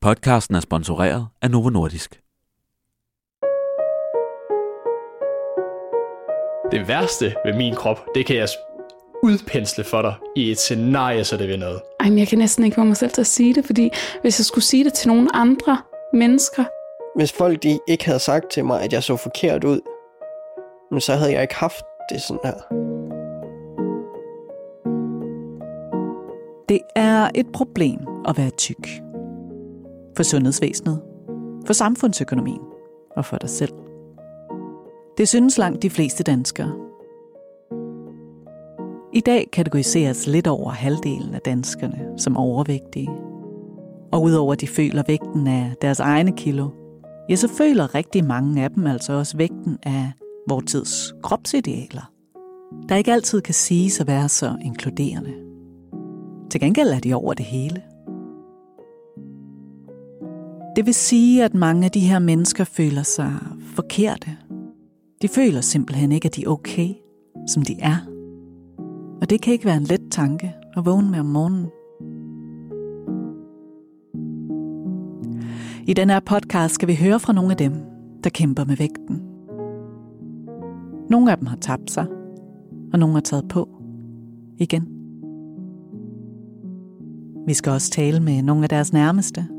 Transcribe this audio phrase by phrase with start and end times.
[0.00, 2.20] Podcasten er sponsoreret af Novo Nordisk.
[6.72, 8.48] Det værste ved min krop, det kan jeg
[9.22, 11.80] udpensle for dig i et scenarie, så det vil noget.
[12.00, 13.90] Ej, men jeg kan næsten ikke få mig selv til at sige det, fordi
[14.22, 15.78] hvis jeg skulle sige det til nogle andre
[16.12, 16.64] mennesker,
[17.16, 19.80] Hvis folk de ikke havde sagt til mig, at jeg så forkert ud,
[20.90, 22.54] men så havde jeg ikke haft det sådan her.
[26.68, 29.07] Det er et problem at være tyk.
[30.18, 31.00] For sundhedsvæsenet,
[31.66, 32.60] for samfundsøkonomien
[33.16, 33.72] og for dig selv.
[35.18, 36.72] Det synes langt de fleste danskere.
[39.14, 43.08] I dag kategoriseres lidt over halvdelen af danskerne som overvægtige.
[44.12, 46.68] Og udover at de føler vægten af deres egne kilo,
[47.28, 50.12] ja, så føler rigtig mange af dem altså også vægten af
[50.48, 52.12] vores tids kropsidealer,
[52.88, 55.32] der ikke altid kan siges at være så inkluderende.
[56.50, 57.82] Til gengæld er de over det hele.
[60.78, 63.32] Det vil sige, at mange af de her mennesker føler sig
[63.74, 64.36] forkerte.
[65.22, 66.88] De føler simpelthen ikke, at de er okay,
[67.46, 67.96] som de er.
[69.20, 71.66] Og det kan ikke være en let tanke at vågne med om morgenen.
[75.86, 77.72] I den her podcast skal vi høre fra nogle af dem,
[78.24, 79.22] der kæmper med vægten.
[81.10, 82.06] Nogle af dem har tabt sig,
[82.92, 83.68] og nogle har taget på
[84.58, 84.88] igen.
[87.46, 89.57] Vi skal også tale med nogle af deres nærmeste.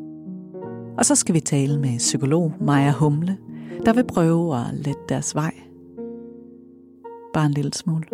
[1.00, 3.38] Og så skal vi tale med psykolog Maja Humle,
[3.86, 5.54] der vil prøve at lette deres vej.
[7.34, 8.06] Bare en lille smule.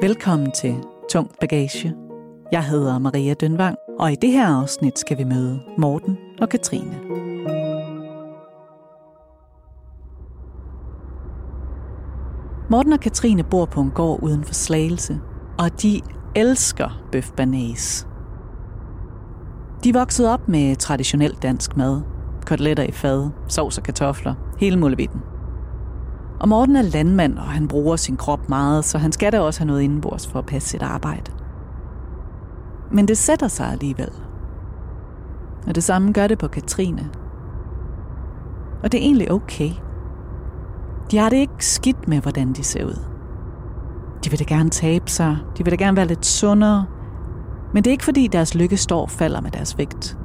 [0.00, 0.74] Velkommen til
[1.10, 1.94] Tung Bagage.
[2.52, 6.98] Jeg hedder Maria Dønvang, og i det her afsnit skal vi møde Morten og Katrine.
[12.70, 15.20] Morten og Katrine bor på en gård uden for Slagelse,
[15.58, 16.00] og de
[16.38, 18.06] elsker bøf banæs.
[19.84, 22.02] De voksede op med traditionel dansk mad.
[22.46, 25.20] Koteletter i fad, sovs og kartofler, hele muligheden.
[26.40, 29.60] Og Morten er landmand, og han bruger sin krop meget, så han skal da også
[29.60, 31.32] have noget indenbords for at passe sit arbejde.
[32.92, 34.12] Men det sætter sig alligevel.
[35.66, 37.10] Og det samme gør det på Katrine.
[38.82, 39.70] Og det er egentlig okay.
[41.10, 43.17] De har det ikke skidt med, hvordan de ser ud.
[44.24, 46.86] De vil da gerne tabe sig, de vil da gerne være lidt sundere,
[47.74, 50.18] men det er ikke fordi deres lykke står og falder med deres vægt.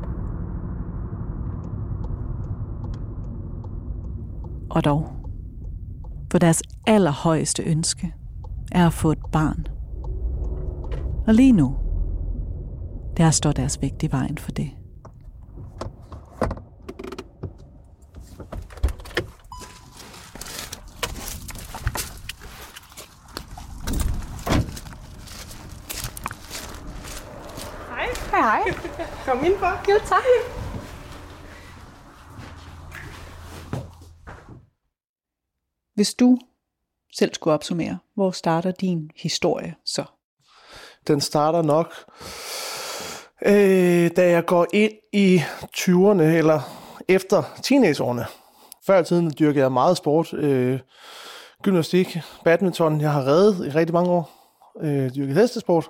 [4.69, 5.11] Og dog,
[6.31, 8.13] for deres allerhøjeste ønske
[8.71, 9.67] er at få et barn.
[11.27, 11.75] Og lige nu,
[13.17, 14.69] der står deres vægt i vejen for det.
[28.31, 28.63] Hej.
[28.65, 29.09] Hej.
[29.25, 29.91] Kom ind for.
[29.91, 30.23] Jo, tak.
[35.95, 36.37] Hvis du
[37.17, 40.03] selv skulle opsummere, hvor starter din historie så?
[41.07, 41.93] Den starter nok,
[43.45, 45.41] øh, da jeg går ind i
[45.77, 46.61] 20'erne, eller
[47.07, 48.25] efter teenageårene.
[48.85, 50.33] Før i tiden dyrkede jeg meget sport.
[50.33, 50.79] Øh,
[51.61, 53.01] gymnastik, badminton.
[53.01, 54.31] Jeg har reddet i rigtig mange år.
[54.81, 55.89] Øh, dyrket hestesport.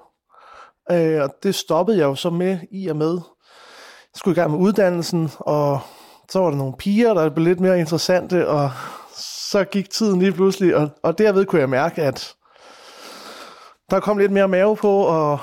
[0.91, 3.13] Øh, og det stoppede jeg jo så med i og med.
[3.13, 5.79] Jeg skulle i gang med uddannelsen, og
[6.29, 8.71] så var der nogle piger, der blev lidt mere interessante, og
[9.17, 12.35] så gik tiden lige pludselig, og, og derved kunne jeg mærke, at
[13.89, 15.39] der kom lidt mere mave på, og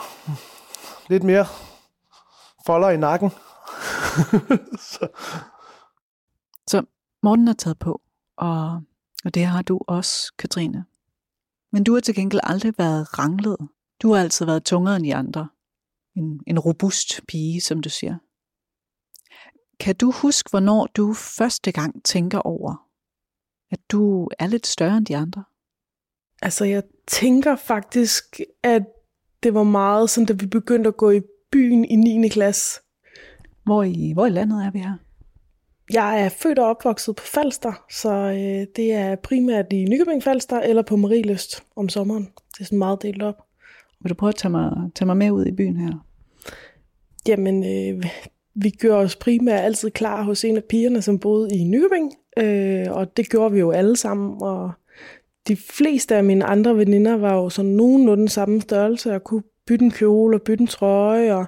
[1.09, 1.47] lidt mere
[2.67, 3.31] folder i nakken.
[4.91, 5.09] så,
[6.67, 6.83] Så
[7.23, 8.01] Morten er taget på,
[8.37, 8.83] og,
[9.25, 10.85] og det har du også, Katrine.
[11.73, 13.57] Men du har til gengæld aldrig været ranglet.
[14.03, 15.49] Du har altid været tungere end de andre.
[16.17, 18.17] En, en robust pige, som du siger.
[19.81, 22.87] Kan du huske, hvornår du første gang tænker over,
[23.71, 25.45] at du er lidt større end de andre?
[26.43, 28.83] Altså, jeg tænker faktisk, at
[29.43, 31.21] det var meget sådan, da vi begyndte at gå i
[31.53, 32.29] byen i 9.
[32.29, 32.81] klasse.
[33.65, 34.97] Hvor i, hvor i landet er vi her?
[35.93, 40.61] Jeg er født og opvokset på Falster, så øh, det er primært i Nykøbing Falster
[40.61, 42.25] eller på Marieløst om sommeren.
[42.25, 43.50] Det er sådan meget delt op.
[44.01, 46.07] Vil du prøve at tage mig, tage mig med ud i byen her?
[47.29, 48.05] Jamen, øh,
[48.55, 52.13] vi gjorde os primært altid klar hos en af pigerne, som boede i Nykøbing.
[52.39, 54.43] Øh, og det gjorde vi jo alle sammen.
[54.43, 54.71] Og
[55.49, 59.85] de fleste af mine andre veninder var jo sådan nogenlunde samme størrelse, og kunne bytte
[59.85, 61.47] en kjole og bytte en trøje, og,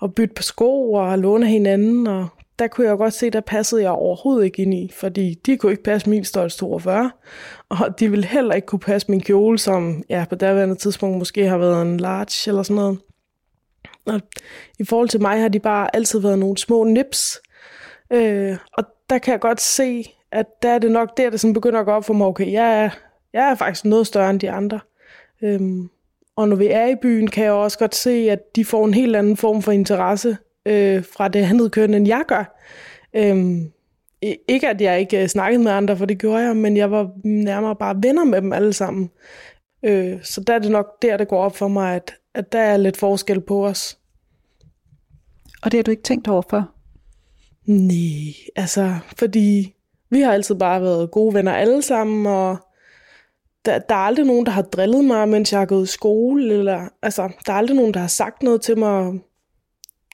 [0.00, 2.06] og bytte på sko og låne hinanden.
[2.06, 5.56] Og der kunne jeg godt se, der passede jeg overhovedet ikke ind i, fordi de
[5.56, 7.10] kunne ikke passe min størrelse 42,
[7.68, 11.46] og de ville heller ikke kunne passe min kjole, som ja, på daværende tidspunkt måske
[11.46, 12.98] har været en large eller sådan noget.
[14.06, 14.20] Og
[14.78, 17.40] i forhold til mig har de bare altid været nogle små nips.
[18.12, 21.54] Øh, og der kan jeg godt se, at der er det nok der, det sådan
[21.54, 22.90] begynder at gå op for mig, okay, jeg er,
[23.32, 24.80] jeg er faktisk noget større end de andre.
[25.42, 25.90] Øhm,
[26.36, 28.94] og når vi er i byen, kan jeg også godt se, at de får en
[28.94, 30.36] helt anden form for interesse
[30.66, 32.58] øh, fra det andet køn, end jeg gør.
[33.14, 33.70] Øhm,
[34.48, 37.76] ikke at jeg ikke snakkede med andre, for det gjorde jeg, men jeg var nærmere
[37.76, 39.10] bare venner med dem alle sammen.
[39.82, 42.58] Øh, så der er det nok der, det går op for mig, at, at der
[42.58, 43.98] er lidt forskel på os.
[45.62, 46.62] Og det har du ikke tænkt over før?
[47.66, 49.74] Nej, altså, fordi
[50.10, 52.56] vi har altid bare været gode venner alle sammen, og
[53.64, 56.54] der, der er aldrig nogen, der har drillet mig, mens jeg har gået i skole,
[56.54, 59.20] eller, altså, der er aldrig nogen, der har sagt noget til mig.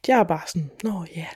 [0.08, 1.26] Jeg er bare sådan, nå ja,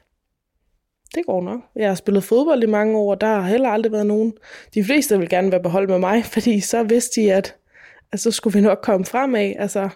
[1.14, 1.60] det går nok.
[1.76, 4.32] Jeg har spillet fodbold i mange år, og der har heller aldrig været nogen.
[4.74, 7.56] De fleste vil gerne være beholdt med mig, fordi så vidste de, at,
[8.12, 9.52] at så skulle vi nok komme fremad.
[9.58, 9.88] Altså,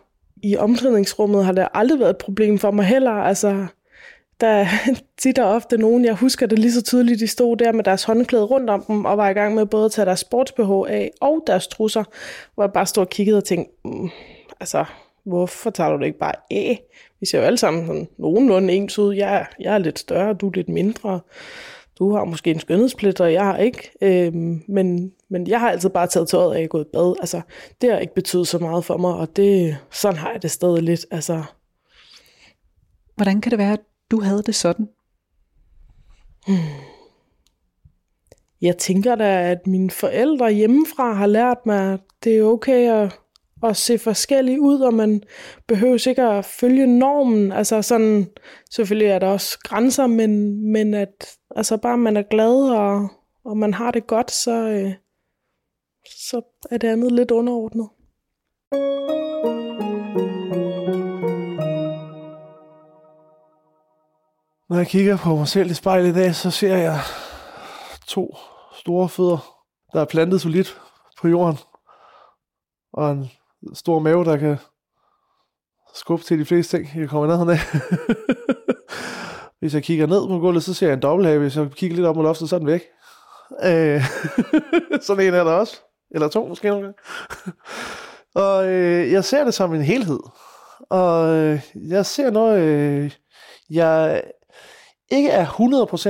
[0.43, 3.13] i omklædningsrummet har det aldrig været et problem for mig heller.
[3.13, 3.67] Altså,
[4.41, 4.67] der er
[5.23, 8.05] tit og ofte nogen, jeg husker det lige så tydeligt, de stod der med deres
[8.05, 11.11] håndklæde rundt om dem, og var i gang med både at tage deres sportsbehov af
[11.21, 12.05] og deres trusser,
[12.55, 14.11] hvor jeg bare stod og kiggede og tænkte, mm,
[14.61, 14.85] altså,
[15.25, 16.83] hvorfor tager du det ikke bare af?
[17.21, 19.15] Vi ser jo alle sammen sådan nogenlunde ens ud.
[19.15, 21.21] Jeg, jeg er lidt større, du er lidt mindre.
[21.99, 23.91] Du har måske en skønhedsplet, og jeg har ikke.
[24.03, 27.15] Øhm, men, men jeg har altid bare taget tøjet af og gået i bad.
[27.21, 27.41] Altså,
[27.81, 30.83] det har ikke betydet så meget for mig, og det, sådan har jeg det stadig
[30.83, 31.07] lidt.
[31.11, 31.43] Altså,
[33.17, 33.81] Hvordan kan det være, at
[34.11, 34.89] du havde det sådan?
[38.61, 43.19] Jeg tænker da, at mine forældre hjemmefra har lært mig, at det er okay at,
[43.63, 45.23] at se forskellig ud, og man
[45.67, 47.53] behøver ikke at følge normen.
[47.53, 48.31] Altså sådan,
[48.71, 53.09] selvfølgelig er der også grænser, men, men at altså bare man er glad, og,
[53.45, 54.93] og man har det godt, så, øh,
[56.07, 57.89] så er det andet lidt underordnet.
[64.69, 67.01] Når jeg kigger på mig selv i spejlet i dag, så ser jeg
[68.07, 68.37] to
[68.75, 70.81] store fødder, der er plantet solidt
[71.21, 71.59] på jorden.
[72.93, 73.31] Og en
[73.75, 74.57] stor mave, der kan
[75.95, 77.61] skubbe til de fleste ting, jeg kommer ned af.
[79.61, 81.41] Hvis jeg kigger ned på gulvet, så ser jeg en dobbelthave.
[81.41, 82.83] Hvis jeg kigger lidt op mod loftet, så er den væk.
[83.65, 84.03] Øh,
[85.07, 85.81] sådan en er der også.
[86.11, 86.99] Eller to måske nogle gange.
[88.35, 90.21] Og øh, jeg ser det som en helhed.
[90.91, 93.13] Og øh, jeg ser noget, øh,
[93.71, 94.23] jeg
[95.11, 95.47] ikke er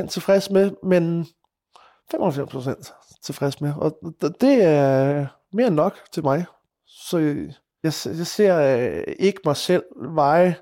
[0.05, 1.27] 100% tilfreds med, men
[2.15, 3.73] 95% tilfreds med.
[3.81, 3.99] Og
[4.41, 6.45] det er mere end nok til mig.
[7.11, 10.57] Så jeg, jeg ser øh, ikke mig selv veje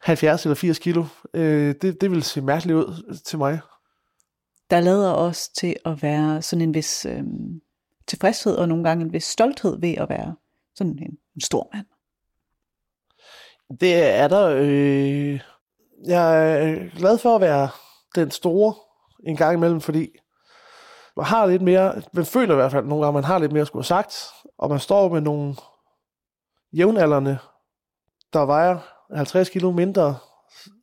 [0.00, 1.04] 70 eller 80 kilo.
[1.34, 3.60] Øh, det, det vil se mærkeligt ud til mig.
[4.70, 7.22] Der lader os til at være sådan en vis øh,
[8.06, 10.36] tilfredshed, og nogle gange en vis stolthed ved at være
[10.74, 11.86] sådan en, en stor mand.
[13.80, 14.46] Det er der.
[14.46, 15.40] Øh,
[16.06, 17.68] jeg er glad for at være
[18.14, 18.74] den store
[19.26, 20.08] en gang imellem, fordi
[21.16, 23.60] man har lidt mere, man føler i hvert fald nogle gange, man har lidt mere
[23.60, 25.54] at skulle have sagt, og man står med nogle
[26.72, 27.38] jævnaldrende,
[28.32, 28.78] der vejer
[29.14, 30.16] 50 kilo mindre,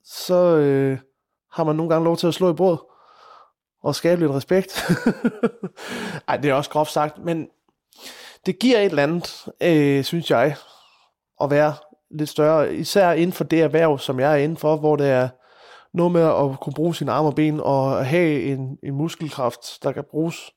[0.06, 1.00] så øh,
[1.52, 2.78] har man nogle gange lov til at slå i brød
[3.84, 4.92] og skabe lidt respekt.
[6.28, 7.48] Ej, det er også groft sagt, men
[8.46, 10.56] det giver et eller andet, øh, synes jeg,
[11.42, 11.74] at være
[12.12, 15.30] lidt større, især inden for det erhverv, som jeg er inden for, hvor det er
[15.94, 19.92] noget med at kunne bruge sine arme og ben og have en, en muskelkraft, der
[19.92, 20.52] kan bruges.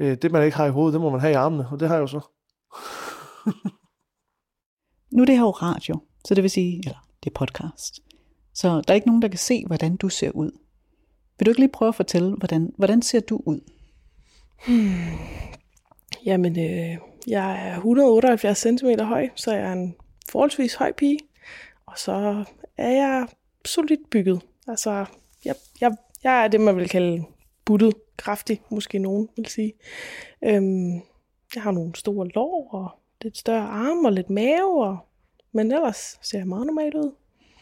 [0.00, 1.88] Øh, det man ikke har i hovedet, det må man have i armene, og det
[1.88, 2.20] har jeg jo så.
[5.14, 8.00] Nu er det her jo radio, så det vil sige, eller det er podcast.
[8.54, 10.50] Så der er ikke nogen, der kan se, hvordan du ser ud.
[11.38, 13.60] Vil du ikke lige prøve at fortælle, hvordan, hvordan ser du ud?
[16.26, 19.94] Jamen, øh, jeg er 178 cm høj, så jeg er en
[20.30, 21.18] forholdsvis høj pige.
[21.86, 22.44] Og så
[22.76, 23.26] er jeg
[23.66, 24.40] solidt bygget.
[24.68, 25.04] Altså,
[25.44, 27.24] jeg, jeg, jeg er det, man vil kalde
[27.64, 29.72] buttet, kraftig, måske nogen vil sige.
[30.44, 30.92] Øhm,
[31.54, 32.88] jeg har nogle store lår og
[33.22, 34.98] lidt større arme og lidt mave, og,
[35.52, 37.12] men ellers ser jeg meget normalt ud.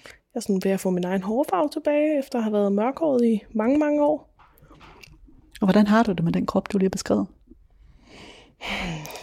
[0.04, 3.25] Jeg er sådan ved at få min egen hårfarve tilbage, efter at have været mørkhåret
[3.25, 4.34] i mange, mange år.
[5.61, 7.26] Og hvordan har du det med den krop, du lige har beskrevet?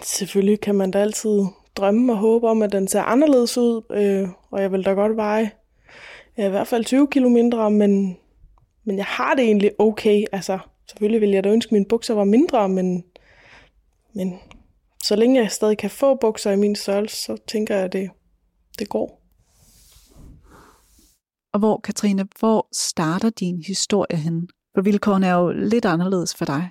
[0.04, 1.46] Selvfølgelig kan man da altid
[1.76, 5.16] drømme og håbe om, at den ser anderledes ud, øh, og jeg vil da godt
[5.16, 5.52] veje
[6.38, 8.18] ja, i hvert fald 20 kilo mindre, men,
[8.84, 10.26] men jeg har det egentlig okay.
[10.32, 10.60] Altså,
[10.90, 13.04] selvfølgelig ville jeg da ønske, at mine bukser var mindre, men,
[14.14, 14.40] men
[15.04, 18.10] så længe jeg stadig kan få bukser i min størrelse, så tænker jeg, at det,
[18.80, 19.22] det går.
[21.54, 24.50] Og hvor, Katrine, hvor starter din historie hen?
[24.76, 26.70] For vilkårene er jo lidt anderledes for dig.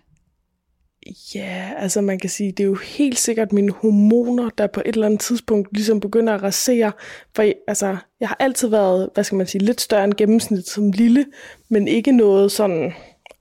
[1.34, 4.94] Ja, altså man kan sige, det er jo helt sikkert mine hormoner, der på et
[4.94, 6.92] eller andet tidspunkt ligesom begynder at rasere.
[7.36, 10.90] For altså, jeg har altid været, hvad skal man sige, lidt større end gennemsnit som
[10.90, 11.26] lille,
[11.68, 12.92] men ikke noget sådan,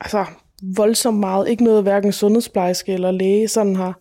[0.02, 0.26] altså
[0.76, 1.50] voldsomt meget.
[1.50, 4.00] Ikke noget hverken sundhedsplejerske eller læge sådan har,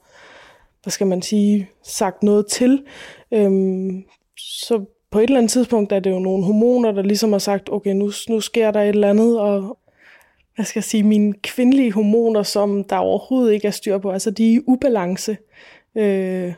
[0.83, 2.85] hvad skal man sige, sagt noget til.
[3.33, 4.05] Øhm,
[4.39, 7.69] så på et eller andet tidspunkt er det jo nogle hormoner, der ligesom har sagt,
[7.73, 9.79] okay, nu, nu sker der et eller andet, og
[10.59, 14.31] hvad skal jeg sige, mine kvindelige hormoner, som der overhovedet ikke er styr på, altså
[14.31, 15.39] de er i ubalance.
[15.97, 16.55] Øh,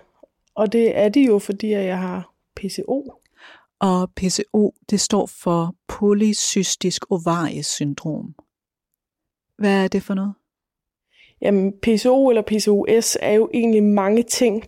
[0.55, 3.13] og det er de jo, fordi jeg har PCO.
[3.81, 8.35] Og PCO, det står for polycystisk ovariesyndrom.
[9.59, 10.35] Hvad er det for noget?
[11.43, 14.65] Jamen, PCO eller PCOS er jo egentlig mange ting.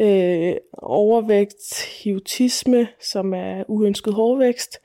[0.00, 4.78] Øh, overvægt, hiutisme, som er uønsket hårvækst,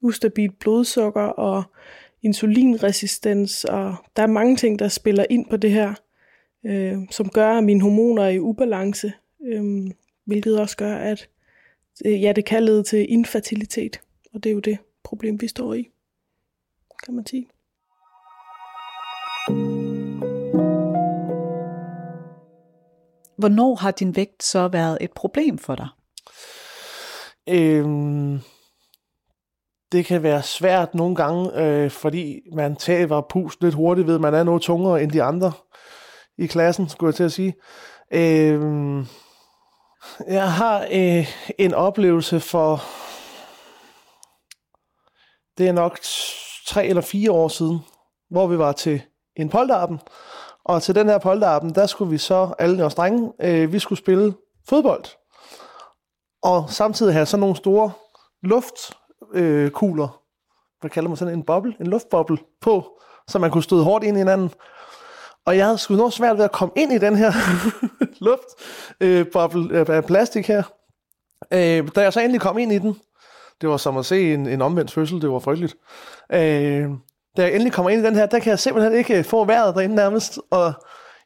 [0.00, 1.62] ustabilt blodsukker og
[2.22, 5.94] insulinresistens, og der er mange ting, der spiller ind på det her,
[6.66, 9.12] øh, som gør, at mine hormoner er i ubalance,
[9.46, 9.90] øh,
[10.24, 11.28] hvilket også gør, at
[12.04, 14.00] øh, ja, det kan lede til infertilitet,
[14.34, 15.88] og det er jo det problem, vi står i,
[17.04, 17.48] kan man sige.
[23.38, 25.88] Hvornår har din vægt så været et problem for dig?
[27.48, 28.40] Øhm,
[29.92, 34.20] det kan være svært nogle gange, øh, fordi man taber pust lidt hurtigt ved, at
[34.20, 35.52] man er noget tungere end de andre
[36.38, 37.54] i klassen, skulle jeg til at sige.
[38.10, 39.06] Øh,
[40.28, 41.28] jeg har øh,
[41.58, 42.82] en oplevelse for,
[45.58, 45.98] det er nok
[46.66, 47.78] tre eller fire år siden,
[48.30, 49.02] hvor vi var til
[49.36, 50.00] en polterappen,
[50.64, 53.98] og til den her polterappen, der skulle vi så, alle os drenge, øh, vi skulle
[53.98, 54.34] spille
[54.68, 55.04] fodbold.
[56.42, 57.92] Og samtidig have sådan nogle store
[58.42, 58.92] luft
[59.34, 59.70] øh,
[60.80, 64.16] hvad kalder man sådan en boble, en luftboble på, så man kunne støde hårdt ind
[64.16, 64.50] i hinanden.
[65.44, 67.32] Og jeg havde sgu noget svært ved at komme ind i den her
[68.26, 70.62] luftboble øh, af plastik her.
[71.52, 72.96] Øh, da jeg så endelig kom ind i den,
[73.60, 75.76] det var som at se en, en omvendt fødsel, det var frygteligt.
[76.32, 76.90] Øh,
[77.36, 79.44] da jeg endelig kommer ind i den her, der kan jeg simpelthen ikke øh, få
[79.44, 80.72] vejret derinde nærmest, og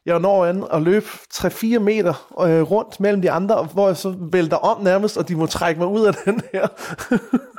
[0.05, 4.15] jeg når an og løb 3-4 meter øh, rundt mellem de andre, hvor jeg så
[4.31, 6.67] vælter om nærmest, og de må trække mig ud af den her.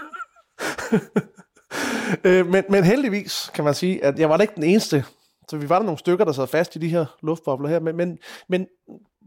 [2.24, 5.04] øh, men, men heldigvis kan man sige, at jeg var da ikke den eneste.
[5.48, 7.80] Så vi var der nogle stykker, der sad fast i de her luftbobler her.
[7.80, 8.18] Men, men,
[8.48, 8.66] men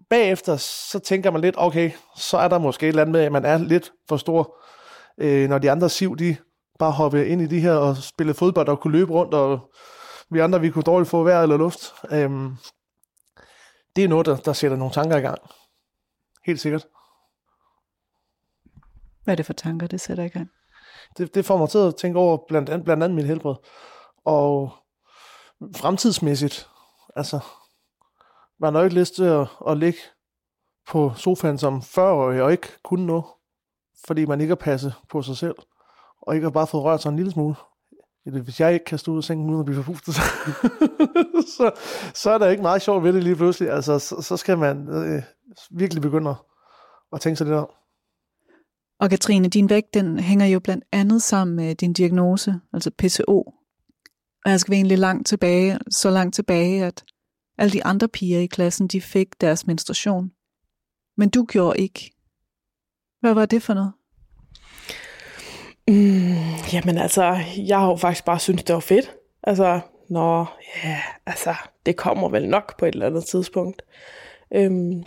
[0.09, 3.31] bagefter, så tænker man lidt, okay, så er der måske et eller andet med, at
[3.31, 4.57] man er lidt for stor,
[5.17, 6.37] øh, når de andre siv, de
[6.79, 9.73] bare hoppede ind i de her og spillede fodbold og kunne løbe rundt, og
[10.29, 11.93] vi andre, vi kunne dårligt få vejr eller luft.
[12.11, 12.55] Øhm,
[13.95, 15.37] det er noget, der, der sætter nogle tanker i gang.
[16.45, 16.87] Helt sikkert.
[19.23, 20.49] Hvad er det for tanker, det sætter i gang?
[21.17, 23.55] Det, det får mig til at tænke over blandt andet, blandt andet mit helbred.
[24.25, 24.71] Og
[25.75, 26.69] fremtidsmæssigt,
[27.15, 27.39] altså,
[28.59, 29.99] man har ikke lyst til at, at ligge
[30.87, 33.23] på sofaen som 40-årig og ikke kunne noget,
[34.07, 35.55] fordi man ikke har passet på sig selv
[36.21, 37.55] og ikke har bare fået rørt sig en lille smule.
[38.23, 40.15] Hvis jeg ikke kan stå ud af sengen uden at blive forpustet,
[41.57, 41.71] så,
[42.13, 43.71] så er der ikke meget sjovt ved det lige pludselig.
[43.71, 45.23] Altså, så, så skal man øh,
[45.71, 46.35] virkelig begynde
[47.13, 47.69] at tænke sig lidt om.
[48.99, 53.53] Og Katrine, din vægt, den hænger jo blandt andet sammen med din diagnose, altså PCO.
[54.45, 57.03] Og jeg skal egentlig langt tilbage, så langt tilbage, at
[57.57, 60.31] alle de andre piger i klassen, de fik deres menstruation.
[61.17, 62.11] Men du gjorde ikke.
[63.21, 63.93] Hvad var det for noget?
[65.87, 69.11] Mm, jamen altså, jeg har jo faktisk bare syntes, det var fedt.
[69.43, 70.45] Altså, nå,
[70.83, 73.81] ja, altså, det kommer vel nok på et eller andet tidspunkt.
[74.53, 75.03] Øhm,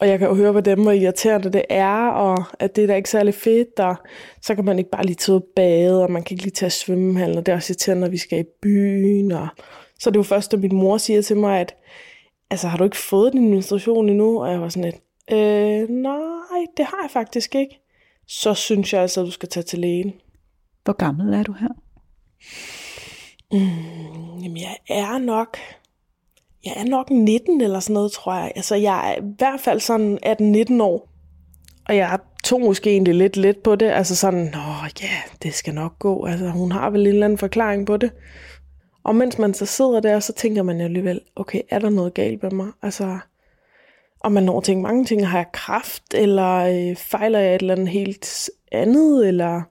[0.00, 2.86] og jeg kan jo høre på dem, hvor irriterende det er, og at det er
[2.86, 3.96] da ikke særlig fedt, og
[4.42, 6.70] så kan man ikke bare lige tage ud bade, og man kan ikke lige tage
[6.70, 9.32] svømmehallen, og det er også irriterende, når vi skal i byen.
[9.32, 9.48] Og
[10.00, 11.74] så det jo først, at min mor siger til mig, at
[12.50, 14.42] altså, har du ikke fået din menstruation endnu?
[14.42, 17.80] Og jeg var sådan lidt, øh, nej, det har jeg faktisk ikke
[18.30, 20.12] så synes jeg altså, at du skal tage til lægen.
[20.84, 21.68] Hvor gammel er du her?
[23.52, 25.58] Mm, jamen, jeg er nok...
[26.64, 28.52] Jeg er nok 19 eller sådan noget, tror jeg.
[28.56, 30.18] Altså, jeg er i hvert fald sådan
[30.78, 31.08] 18-19 år.
[31.88, 33.86] Og jeg tog måske egentlig lidt let på det.
[33.86, 34.60] Altså sådan, nå
[35.02, 36.24] ja, det skal nok gå.
[36.24, 38.12] Altså, hun har vel en eller anden forklaring på det.
[39.04, 42.42] Og mens man så sidder der, så tænker man alligevel, okay, er der noget galt
[42.42, 42.68] med mig?
[42.82, 43.18] Altså,
[44.20, 45.28] og man når at tænke mange ting.
[45.28, 49.62] Har jeg kraft, eller øh, fejler jeg et eller andet helt andet, eller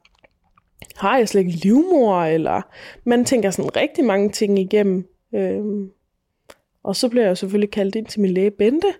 [0.95, 2.61] har jeg slet ikke livmor, eller
[3.03, 5.07] man tænker sådan rigtig mange ting igennem.
[5.35, 5.63] Øh,
[6.89, 8.93] og så bliver jeg selvfølgelig kaldt ind til min læge Bente,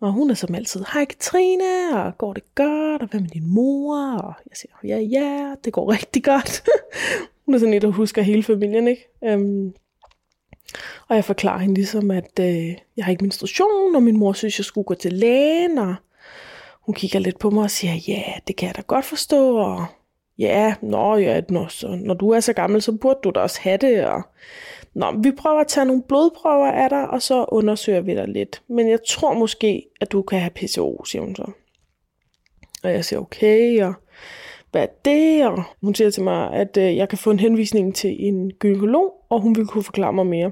[0.00, 3.46] og hun er som altid, hej Katrine, og går det godt, og hvad med din
[3.54, 4.16] mor?
[4.16, 6.62] Og jeg siger, ja, ja, det går rigtig godt.
[7.46, 9.08] hun er sådan en, der husker hele familien, ikke?
[9.24, 9.72] Øhm,
[11.08, 14.58] Og jeg forklarer hende ligesom, at øh, jeg har ikke menstruation, og min mor synes,
[14.58, 15.94] jeg skulle gå til lægen, og
[16.86, 19.86] hun kigger lidt på mig og siger, ja, det kan jeg da godt forstå, og
[20.38, 23.60] ja, nå, ja, når, så, når du er så gammel, så burde du da også
[23.60, 24.22] have det, og
[24.98, 28.62] Nå, vi prøver at tage nogle blodprøver af dig, og så undersøger vi dig lidt.
[28.68, 31.50] Men jeg tror måske, at du kan have PCO, siger hun så.
[32.82, 33.94] Og jeg siger, okay, og
[34.70, 35.46] hvad er det?
[35.46, 39.12] Og hun siger til mig, at øh, jeg kan få en henvisning til en gynekolog,
[39.28, 40.50] og hun vil kunne forklare mig mere.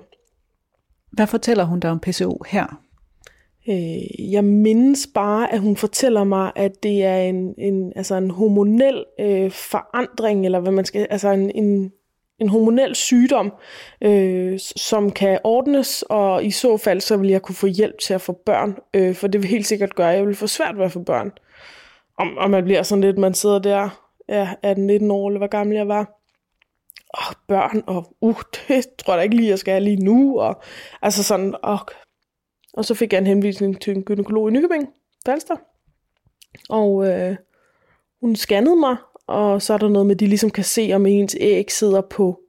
[1.13, 2.83] Hvad fortæller hun dig om PCO her?
[3.69, 8.31] Øh, jeg mindes bare, at hun fortæller mig, at det er en, en, altså en
[8.31, 11.93] hormonel øh, forandring, eller hvad man skal, altså en, en,
[12.39, 13.53] en hormonel sygdom,
[14.01, 18.15] øh, som kan ordnes, og i så fald, så vil jeg kunne få hjælp til
[18.15, 20.79] at få børn, øh, for det vil helt sikkert gøre, at jeg vil få svært
[20.79, 21.33] ved at få børn.
[22.19, 25.77] Og, og man bliver sådan lidt, man sidder der, ja, 18-19 år, eller hvor gammel
[25.77, 26.17] jeg var,
[27.09, 30.41] og børn, og uh, det tror jeg da ikke lige, jeg skal have lige nu,
[30.41, 30.63] og
[31.03, 31.79] altså sådan, og,
[32.73, 34.89] og så fik jeg en henvisning til en gynekolog i Nykøbing,
[35.27, 35.57] Falster,
[36.69, 37.37] og øh,
[38.21, 41.07] hun scannede mig, og så er der noget med, at de ligesom kan se, om
[41.07, 42.41] ens æg sidder på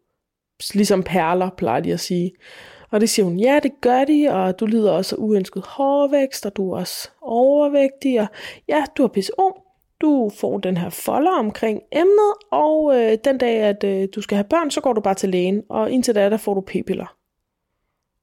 [0.74, 2.32] ligesom perler, plejer de at sige.
[2.92, 6.46] Og det siger hun, ja, det gør de, og du lider også af uønsket hårvækst,
[6.46, 8.28] og du er også overvægtig, og
[8.68, 9.62] ja, du har PCO.
[10.02, 14.36] Du får den her folder omkring emnet, og øh, den dag, at øh, du skal
[14.36, 17.16] have børn, så går du bare til lægen, og indtil da, der får du p-piller.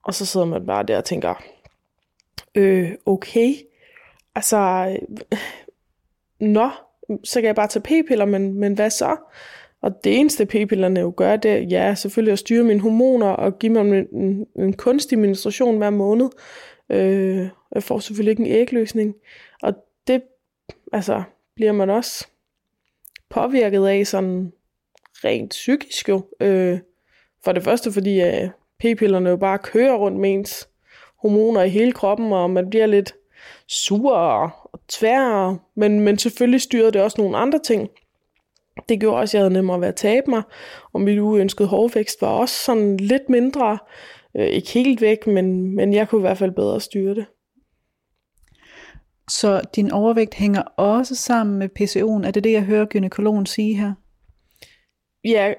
[0.04, 1.42] Og så sidder man bare der og tænker,
[2.54, 3.54] øh, okay,
[4.34, 4.58] altså,
[5.32, 5.38] øh,
[6.40, 6.70] nå,
[7.24, 9.16] så kan jeg bare tage p-piller, men, men hvad så?
[9.82, 13.58] Og det eneste p-pillerne jo gør, det er ja, selvfølgelig at styre mine hormoner og
[13.58, 16.30] give mig en, en, en kunstig menstruation hver måned.
[16.90, 19.14] Øh, jeg får selvfølgelig ikke en ægløsning.
[19.62, 19.74] Og
[20.06, 20.22] det
[20.92, 21.22] altså,
[21.54, 22.26] bliver man også
[23.30, 24.52] påvirket af sådan
[25.24, 26.22] rent psykisk jo.
[26.40, 26.78] Øh,
[27.44, 30.68] for det første, fordi øh, p-pillerne jo bare kører rundt med ens
[31.22, 33.14] hormoner i hele kroppen, og man bliver lidt
[33.68, 37.88] sur og tvær, men, men selvfølgelig styrede det også nogle andre ting.
[38.88, 40.42] Det gjorde også, at jeg havde nemmere ved at tabe mig,
[40.92, 43.78] og mit uønskede hårvækst var også sådan lidt mindre.
[44.36, 47.26] Øh, ikke helt væk, men, men jeg kunne i hvert fald bedre styre det.
[49.30, 52.26] Så din overvægt hænger også sammen med PCO'en?
[52.26, 53.94] Er det det, jeg hører gynekologen sige her?
[55.24, 55.52] Ja,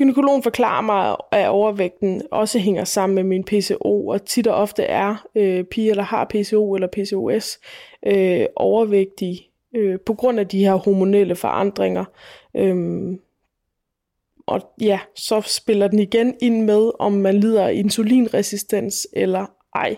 [0.00, 4.82] Gynekologen forklarer mig, at overvægten også hænger sammen med min PCO, og tit og ofte
[4.82, 7.58] er øh, piger, der har PCO eller PCOS,
[8.06, 12.04] øh, overvægtige øh, på grund af de her hormonelle forandringer.
[12.56, 13.20] Øhm,
[14.46, 19.96] og ja, så spiller den igen ind med, om man lider af insulinresistens eller ej.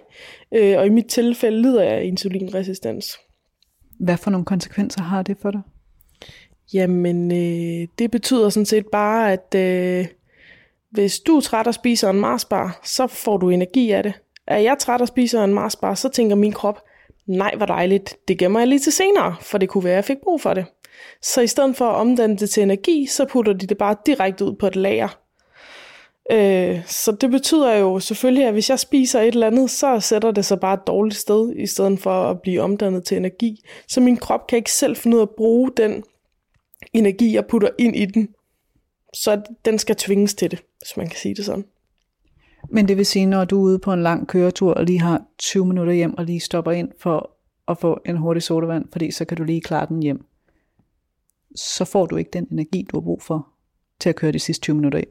[0.53, 3.19] Øh, og i mit tilfælde lider jeg af insulinresistens.
[4.01, 5.61] Hvad for nogle konsekvenser har det for dig?
[6.75, 10.07] Jamen, øh, det betyder sådan set bare, at øh,
[10.91, 14.13] hvis du er træt og spiser en Marsbar, så får du energi af det.
[14.47, 16.83] Er jeg træt og spiser en Marsbar, så tænker min krop,
[17.27, 20.05] nej, hvor dejligt, det gemmer jeg lige til senere, for det kunne være, at jeg
[20.05, 20.65] fik brug for det.
[21.23, 24.45] Så i stedet for at omdanne det til energi, så putter de det bare direkte
[24.45, 25.19] ud på et lager.
[26.33, 30.31] Øh, så det betyder jo selvfølgelig, at hvis jeg spiser et eller andet, så sætter
[30.31, 33.65] det sig bare et dårligt sted, i stedet for at blive omdannet til energi.
[33.89, 36.05] Så min krop kan ikke selv finde ud af at bruge den
[36.93, 38.29] energi, jeg putter ind i den.
[39.15, 41.65] Så den skal tvinges til det, hvis man kan sige det sådan.
[42.71, 45.25] Men det vil sige, når du er ude på en lang køretur og lige har
[45.39, 47.31] 20 minutter hjem og lige stopper ind for
[47.69, 50.25] at få en hurtig sodavand, fordi så kan du lige klare den hjem,
[51.57, 53.49] så får du ikke den energi, du har brug for
[54.01, 55.05] til at køre de sidste 20 minutter i.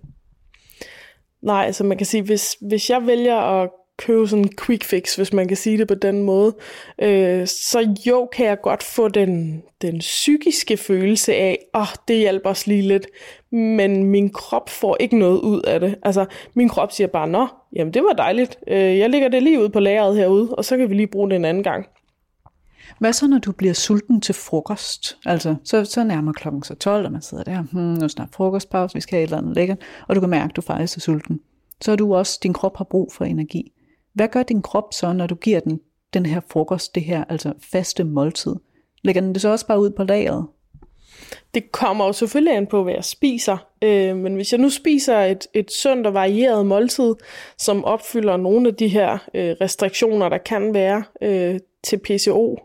[1.42, 5.16] Nej, altså man kan sige, hvis, hvis jeg vælger at købe sådan en quick fix,
[5.16, 6.56] hvis man kan sige det på den måde,
[7.02, 12.18] øh, så jo kan jeg godt få den, den psykiske følelse af, åh, oh, det
[12.18, 13.08] hjælper os lige lidt,
[13.52, 15.96] men min krop får ikke noget ud af det.
[16.04, 19.64] Altså, min krop siger bare, nå, jamen det var dejligt, øh, jeg lægger det lige
[19.64, 21.86] ud på lageret herude, og så kan vi lige bruge det en anden gang.
[23.00, 25.18] Hvad så, når du bliver sulten til frokost?
[25.26, 28.30] Altså, så, så nærmer klokken så 12, og man sidder der, hmm, nu er snart
[28.32, 29.78] frokostpause, vi skal have et eller andet lækkert,
[30.08, 31.40] og du kan mærke, at du faktisk er sulten.
[31.82, 33.72] Så er du også, din krop har brug for energi.
[34.14, 35.80] Hvad gør din krop så, når du giver den
[36.14, 38.56] den her frokost, det her altså faste måltid?
[39.04, 40.48] Lægger den det så også bare ud på lageret?
[41.54, 43.58] Det kommer jo selvfølgelig an på, hvad jeg spiser.
[43.82, 47.16] Øh, men hvis jeg nu spiser et, et sundt og varieret måltid,
[47.58, 52.60] som opfylder nogle af de her øh, restriktioner, der kan være øh, til PCO,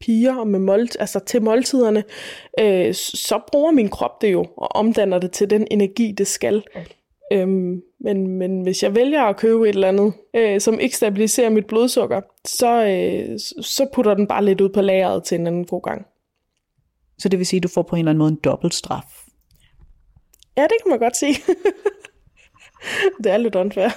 [0.00, 2.04] piger og med mål, altså til måltiderne,
[2.60, 6.62] øh, så bruger min krop det jo og omdanner det til den energi, det skal.
[7.32, 11.50] Øhm, men, men hvis jeg vælger at købe et eller andet, øh, som ikke stabiliserer
[11.50, 15.66] mit blodsukker, så, øh, så putter den bare lidt ud på lageret til en anden
[15.66, 16.06] god gang.
[17.18, 19.26] Så det vil sige, at du får på en eller anden måde en dobbelt straf?
[20.56, 21.34] Ja, det kan man godt sige.
[23.24, 23.88] det er lidt unfair.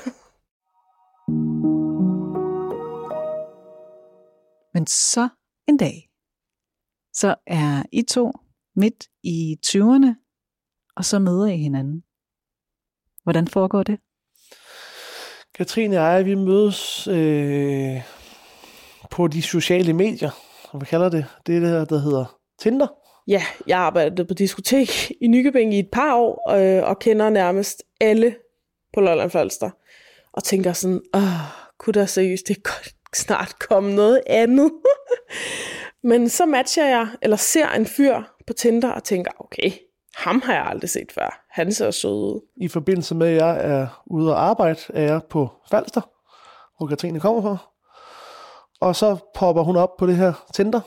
[4.73, 5.29] Men så
[5.67, 6.09] en dag,
[7.13, 8.31] så er I to
[8.75, 10.11] midt i 20'erne,
[10.95, 12.03] og så møder I hinanden.
[13.25, 13.99] Hvordan foregår det?
[15.55, 18.01] Katrine og jeg, vi mødes øh,
[19.11, 20.29] på de sociale medier,
[20.71, 21.25] som vi kalder det.
[21.47, 22.87] Det er det her, der hedder Tinder.
[23.27, 27.83] Ja, jeg arbejdede på diskotek i Nykøbing i et par år, øh, og kender nærmest
[28.01, 28.35] alle
[28.93, 29.69] på Lolland Falster.
[30.33, 31.21] Og tænker sådan, åh,
[31.79, 34.71] kunne der seriøst ikke godt snart komme noget andet?
[36.09, 39.71] Men så matcher jeg, eller ser en fyr på Tinder og tænker, okay,
[40.15, 41.45] ham har jeg aldrig set før.
[41.49, 42.41] Han ser sød ud.
[42.57, 46.01] I forbindelse med, at jeg er ude og arbejde, er jeg på Falster,
[46.77, 47.57] hvor Katrine kommer fra.
[48.79, 50.81] Og så popper hun op på det her Tinder.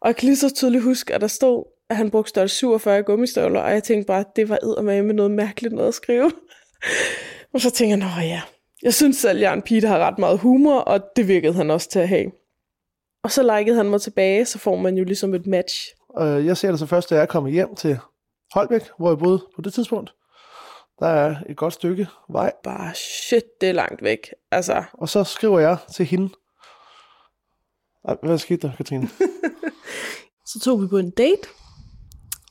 [0.00, 3.02] Og jeg kan lige så tydeligt huske, at der stod, at han brugte størrelse 47
[3.02, 6.32] gummistøvler, og jeg tænkte bare, at det var med noget mærkeligt noget at skrive.
[7.54, 8.42] og så tænker jeg, nå ja,
[8.82, 11.90] jeg synes selv, at Jan Peter har ret meget humor, og det virkede han også
[11.90, 12.30] til at have.
[13.22, 15.94] Og så likede han mig tilbage, så får man jo ligesom et match.
[16.08, 17.98] Og jeg ser det så først, da jeg er kommet hjem til
[18.56, 20.14] Holbæk, hvor jeg boede på det tidspunkt.
[20.98, 22.52] Der er et godt stykke vej.
[22.64, 24.30] Bare shit, det er langt væk.
[24.50, 26.28] Altså, Og så skriver jeg til hende.
[28.08, 29.08] Ej, Hvad skete der, Katrine?
[30.50, 31.48] så tog vi på en date,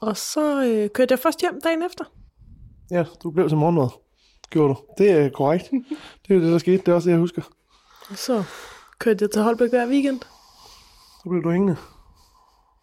[0.02, 2.06] og så øh, kørte jeg først hjem dagen efter.
[2.92, 3.90] Ja, du blev til morgenmad.
[4.50, 4.80] Gjorde du.
[4.98, 5.72] Det er korrekt.
[6.28, 6.78] Det er det, der skete.
[6.78, 7.42] Det er også det, jeg husker.
[8.10, 8.44] Og så
[9.00, 10.22] kørte jeg til Holbæk hver weekend.
[11.24, 11.78] Så blev du hængende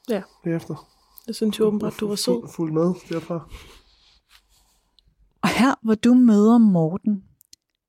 [0.09, 0.89] Ja, derefter.
[1.27, 2.53] Jeg synes jo åbenbart, du var sød.
[2.57, 3.49] Fuld, med derfra.
[5.43, 7.25] Og her, hvor du møder Morten,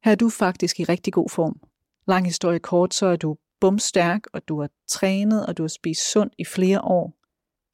[0.03, 1.59] her er du faktisk i rigtig god form.
[2.07, 6.11] Lang historie kort, så er du bumstærk, og du har trænet, og du har spist
[6.11, 7.17] sundt i flere år.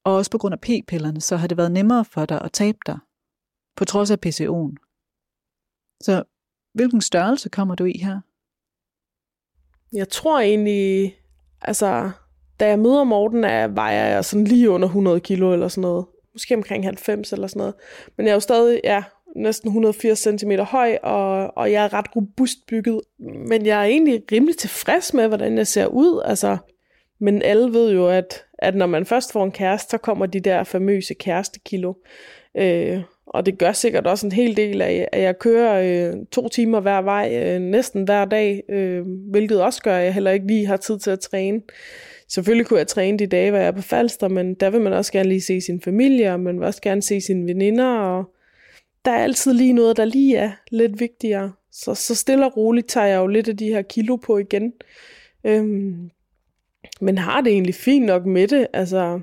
[0.03, 2.77] Og også på grund af p-pillerne, så har det været nemmere for dig at tabe
[2.85, 2.99] dig,
[3.75, 4.75] på trods af PCO'en.
[6.01, 6.23] Så
[6.73, 8.21] hvilken størrelse kommer du i her?
[9.93, 11.17] Jeg tror egentlig,
[11.61, 12.11] altså,
[12.59, 16.05] da jeg møder Morten, er, vejer jeg sådan lige under 100 kilo eller sådan noget.
[16.33, 17.73] Måske omkring 90 eller sådan noget.
[18.17, 19.03] Men jeg er jo stadig, ja,
[19.35, 23.01] næsten 180 cm høj, og, og jeg er ret robust bygget.
[23.19, 26.21] Men jeg er egentlig rimelig tilfreds med, hvordan jeg ser ud.
[26.25, 26.57] Altså,
[27.19, 30.39] men alle ved jo, at, at når man først får en kæreste, så kommer de
[30.39, 31.93] der famøse kærestekilo.
[32.57, 36.47] Øh, og det gør sikkert også en hel del af, at jeg kører øh, to
[36.47, 40.47] timer hver vej, øh, næsten hver dag, øh, hvilket også gør, at jeg heller ikke
[40.47, 41.61] lige har tid til at træne.
[42.29, 44.93] Selvfølgelig kunne jeg træne de dage, hvor jeg er på Falster, men der vil man
[44.93, 48.35] også gerne lige se sin familie, og man vil også gerne se sine veninder, og
[49.05, 51.51] der er altid lige noget, der lige er lidt vigtigere.
[51.71, 54.73] Så, så stille og roligt tager jeg jo lidt af de her kilo på igen.
[55.43, 56.11] Øhm,
[57.01, 58.67] men har det egentlig fint nok med det?
[58.73, 59.19] Altså,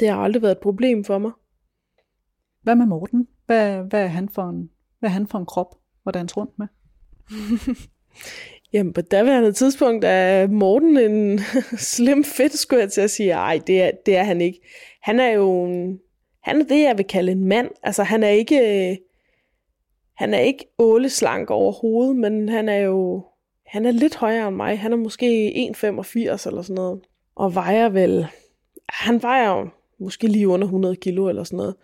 [0.00, 1.32] det har aldrig været et problem for mig.
[2.62, 3.28] Hvad med Morten?
[3.46, 5.76] Hvad, hvad, er, han for en, hvad er han for en krop?
[6.02, 6.66] Hvordan rundt med?
[8.72, 11.40] Jamen, på daværende tidspunkt er Morten en
[11.94, 13.32] slim fedt, skulle jeg til at sige.
[13.32, 14.60] Ej, det er, det er han ikke.
[15.02, 16.00] Han er jo en,
[16.42, 17.68] han er det, jeg vil kalde en mand.
[17.82, 18.98] Altså, han er ikke,
[20.16, 23.24] han er ikke åleslank overhovedet, men han er jo,
[23.66, 24.78] han er lidt højere end mig.
[24.78, 25.88] Han er måske 1,85
[26.48, 27.00] eller sådan noget.
[27.34, 28.26] Og vejer vel,
[28.88, 29.68] han vejer jo
[30.00, 31.74] måske lige under 100 kilo eller sådan noget.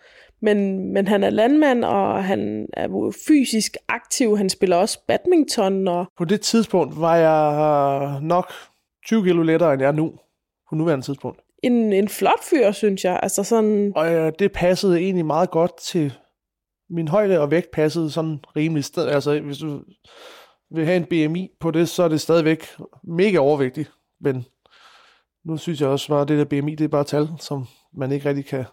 [0.41, 4.37] Men, men han er landmand, og han er fysisk aktiv.
[4.37, 5.87] Han spiller også badminton.
[5.87, 6.05] Og...
[6.17, 8.51] På det tidspunkt var jeg nok
[9.05, 10.13] 20 kilo lettere, end jeg er nu.
[10.69, 11.41] På nuværende tidspunkt.
[11.63, 13.19] En, en flot fyr, synes jeg.
[13.23, 13.91] Altså sådan...
[13.95, 16.13] Og øh, det passede egentlig meget godt til
[16.89, 19.07] min højde og vægt passede sådan rimelig sted.
[19.07, 19.81] Altså, hvis du
[20.71, 22.67] vil have en BMI på det, så er det stadigvæk
[23.03, 23.91] mega overvægtigt.
[24.21, 24.45] Men
[25.45, 28.29] nu synes jeg også, at det der BMI, det er bare tal, som man ikke
[28.29, 28.65] rigtig kan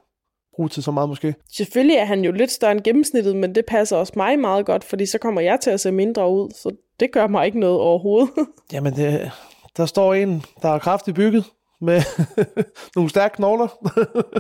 [0.56, 1.34] bruge til så meget måske.
[1.52, 4.84] Selvfølgelig er han jo lidt større end gennemsnittet, men det passer også mig meget godt,
[4.84, 7.78] fordi så kommer jeg til at se mindre ud, så det gør mig ikke noget
[7.78, 8.30] overhovedet.
[8.72, 9.30] Jamen, det,
[9.76, 11.44] der står en, der er kraftigt bygget,
[11.80, 12.02] med
[12.96, 13.68] nogle stærke knogler,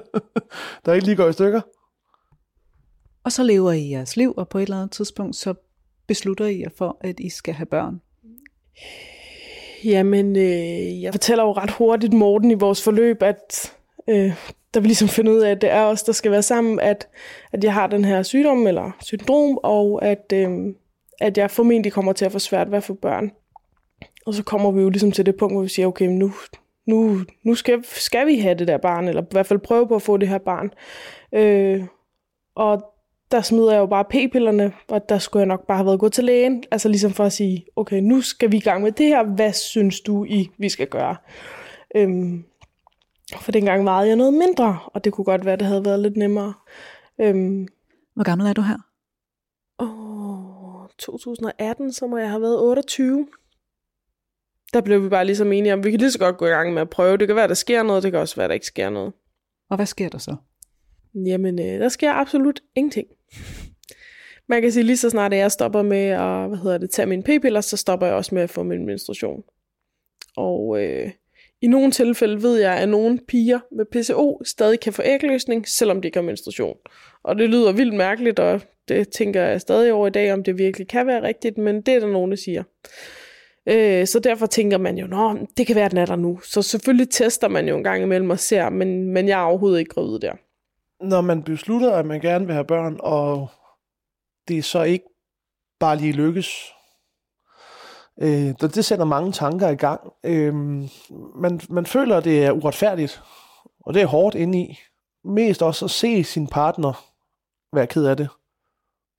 [0.84, 1.60] der ikke lige går i stykker.
[3.24, 5.54] Og så lever I jeres liv, og på et eller andet tidspunkt, så
[6.06, 8.00] beslutter I jer for, at I skal have børn.
[9.84, 13.74] Jamen, øh, jeg fortæller jo ret hurtigt Morten i vores forløb, at
[14.08, 14.32] øh,
[14.74, 17.08] der vi ligesom finde ud af, at det er os, der skal være sammen, at,
[17.52, 20.50] at jeg har den her sygdom eller syndrom, og at, øh,
[21.20, 23.30] at jeg formentlig kommer til at få svært ved at få børn.
[24.26, 26.32] Og så kommer vi jo ligesom til det punkt, hvor vi siger, okay, nu,
[26.86, 29.94] nu, nu skal, skal vi have det der barn, eller i hvert fald prøve på
[29.94, 30.70] at få det her barn.
[31.32, 31.84] Øh,
[32.54, 32.84] og
[33.30, 36.12] der smider jeg jo bare p-pillerne, og der skulle jeg nok bare have været gået
[36.12, 39.06] til lægen, altså ligesom for at sige, okay, nu skal vi i gang med det
[39.06, 41.16] her, hvad synes du, I vi skal gøre?
[41.94, 42.44] Øhm,
[43.32, 46.00] for dengang vejede jeg noget mindre, og det kunne godt være, at det havde været
[46.00, 46.54] lidt nemmere.
[47.20, 47.68] Øhm,
[48.14, 48.78] Hvor gammel er du her?
[49.78, 53.26] åh, 2018, så må jeg have været 28.
[54.72, 56.74] der blev vi bare ligesom enige om, vi kan lige så godt gå i gang
[56.74, 57.16] med at prøve.
[57.16, 59.12] Det kan være, der sker noget, det kan også være, der ikke sker noget.
[59.70, 60.36] Og hvad sker der så?
[61.26, 63.06] Jamen, øh, der sker absolut ingenting.
[64.48, 67.22] Man kan sige, lige så snart jeg stopper med at hvad hedder det, tage mine
[67.22, 69.42] p-piller, så stopper jeg også med at få min menstruation.
[70.36, 71.10] Og øh,
[71.64, 76.02] i nogle tilfælde ved jeg, at nogle piger med PCO stadig kan få ægløsning, selvom
[76.02, 76.76] de ikke har menstruation.
[77.22, 80.58] Og det lyder vildt mærkeligt, og det tænker jeg stadig over i dag, om det
[80.58, 82.62] virkelig kan være rigtigt, men det er der nogen, der siger.
[83.68, 86.40] Øh, så derfor tænker man jo, nå, det kan være, den er der nu.
[86.40, 89.78] Så selvfølgelig tester man jo en gang imellem og ser, men, men jeg er overhovedet
[89.78, 90.32] ikke gravid der.
[91.04, 93.48] Når man beslutter, at man gerne vil have børn, og
[94.48, 95.04] det så ikke
[95.80, 96.73] bare lige lykkes,
[98.22, 100.12] øh, det sender mange tanker i gang.
[100.24, 100.54] Øh,
[101.36, 103.22] man, man føler, at det er uretfærdigt,
[103.86, 104.78] og det er hårdt indeni.
[105.24, 107.04] Mest også at se sin partner
[107.72, 108.28] være ked af det.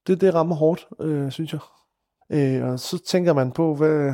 [0.07, 1.59] Det, det rammer hårdt, øh, synes jeg.
[2.29, 4.13] Øh, og så tænker man på, hvad,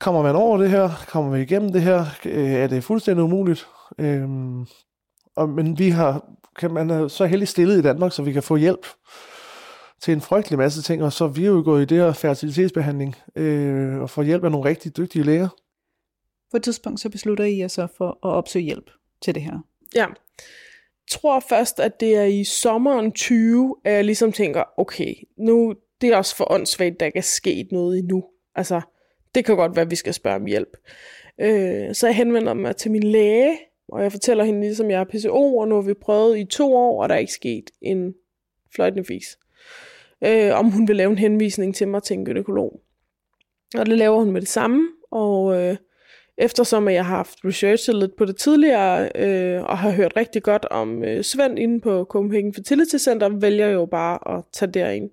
[0.00, 0.90] kommer man over det her?
[1.08, 2.04] Kommer vi igennem det her?
[2.24, 3.68] Øh, er det fuldstændig umuligt?
[3.98, 4.28] Øh,
[5.36, 6.24] og, men vi har,
[6.58, 8.86] kan man er så heldig stillet i Danmark, så vi kan få hjælp
[10.00, 13.16] til en frygtelig masse ting, og så vi er jo gået i det her fertilitetsbehandling
[13.36, 15.48] øh, og får hjælp af nogle rigtig dygtige læger.
[16.50, 18.90] På et tidspunkt så beslutter I jer så for at opsøge hjælp
[19.22, 19.58] til det her.
[19.94, 20.06] Ja.
[21.10, 26.08] tror først, at det er i sommeren 20, at jeg ligesom tænker, okay, nu det
[26.12, 28.24] er også for åndssvagt, der ikke er sket noget endnu.
[28.54, 28.80] Altså,
[29.34, 30.76] det kan godt være, at vi skal spørge om hjælp.
[31.40, 35.04] Øh, så jeg henvender mig til min læge, og jeg fortæller hende ligesom, jeg er
[35.04, 38.14] PCO, og nu har vi prøvet i to år, og der er ikke sket en
[38.74, 39.38] fløjtende fis.
[40.24, 42.80] Øh, om hun vil lave en henvisning til mig til en gynekolog.
[43.78, 45.76] Og det laver hun med det samme, og øh,
[46.38, 50.64] eftersom jeg har haft researchet lidt på det tidligere, øh, og har hørt rigtig godt
[50.64, 55.10] om øh, Svend inde på Copenhagen Fertility Center, vælger jeg jo bare at tage derind.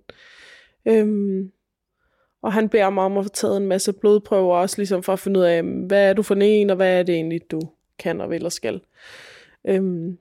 [0.86, 1.52] Øhm,
[2.42, 5.20] og han beder mig om at få taget en masse blodprøver også, ligesom for at
[5.20, 7.62] finde ud af, hvad er du for en, og hvad er det egentlig, du
[8.00, 8.82] kan og vil og skal.
[9.68, 10.18] Øhm,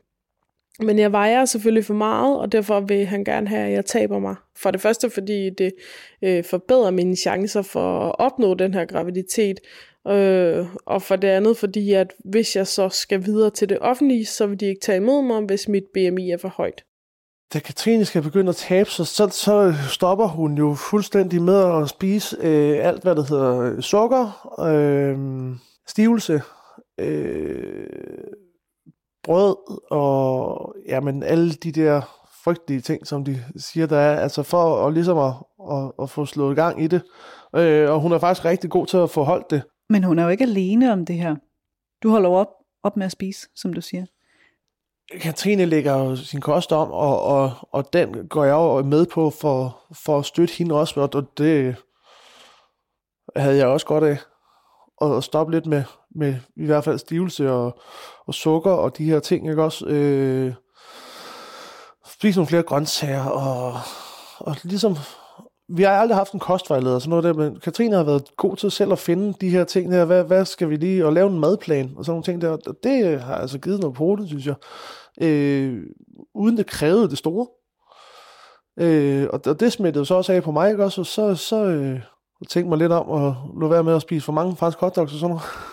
[0.85, 4.19] men jeg vejer selvfølgelig for meget, og derfor vil han gerne have, at jeg taber
[4.19, 4.37] mig.
[4.57, 5.73] For det første, fordi det
[6.23, 9.61] øh, forbedrer mine chancer for at opnå den her graviditet.
[10.09, 14.27] Øh, og for det andet, fordi at hvis jeg så skal videre til det offentlige,
[14.27, 16.85] så vil de ikke tage imod mig, hvis mit BMI er for højt
[17.55, 21.89] da Katrine skal begynde at tabe sig, så, så stopper hun jo fuldstændig med at
[21.89, 25.17] spise øh, alt, hvad der hedder sukker, øh,
[25.87, 26.43] stivelse,
[27.01, 27.87] øh,
[29.23, 29.57] brød
[29.91, 32.01] og jamen, alle de der
[32.45, 35.33] frygtelige ting, som de siger, der er, altså for at, ligesom at,
[35.73, 37.03] at, at få slået gang i det.
[37.57, 39.63] Øh, og hun er faktisk rigtig god til at få holdt det.
[39.89, 41.37] Men hun er jo ikke alene om det her.
[42.03, 42.49] Du holder op,
[42.83, 44.07] op med at spise, som du siger.
[45.21, 49.31] Katrine lægger jo sin kost om, og, og, og den går jeg jo med på
[49.31, 51.77] for, for at støtte hende også, og det
[53.37, 54.19] havde jeg også godt af.
[55.03, 55.83] At stoppe lidt med,
[56.15, 57.79] med i hvert fald stivelse og,
[58.27, 59.87] og sukker og de her ting, ikke også?
[59.87, 60.55] Øh,
[62.07, 63.75] spise nogle flere grøntsager, og,
[64.39, 64.97] og ligesom
[65.69, 68.57] vi har aldrig haft en kostvejleder og sådan noget der, men Katrine har været god
[68.57, 71.31] til selv at finde de her ting der, hvad, hvad skal vi lige, og lave
[71.31, 74.29] en madplan og sådan nogle ting der, og det har altså givet noget på det,
[74.29, 74.55] synes jeg
[75.21, 75.83] øh,
[76.35, 77.47] uden det krævede det store.
[78.81, 81.01] Øh, og, og det smittede så også af på mig, ikke også?
[81.01, 82.01] Og så, så øh,
[82.49, 85.19] tænkte mig lidt om at lade være med at spise for mange fransk hotdogs og
[85.19, 85.72] sådan noget.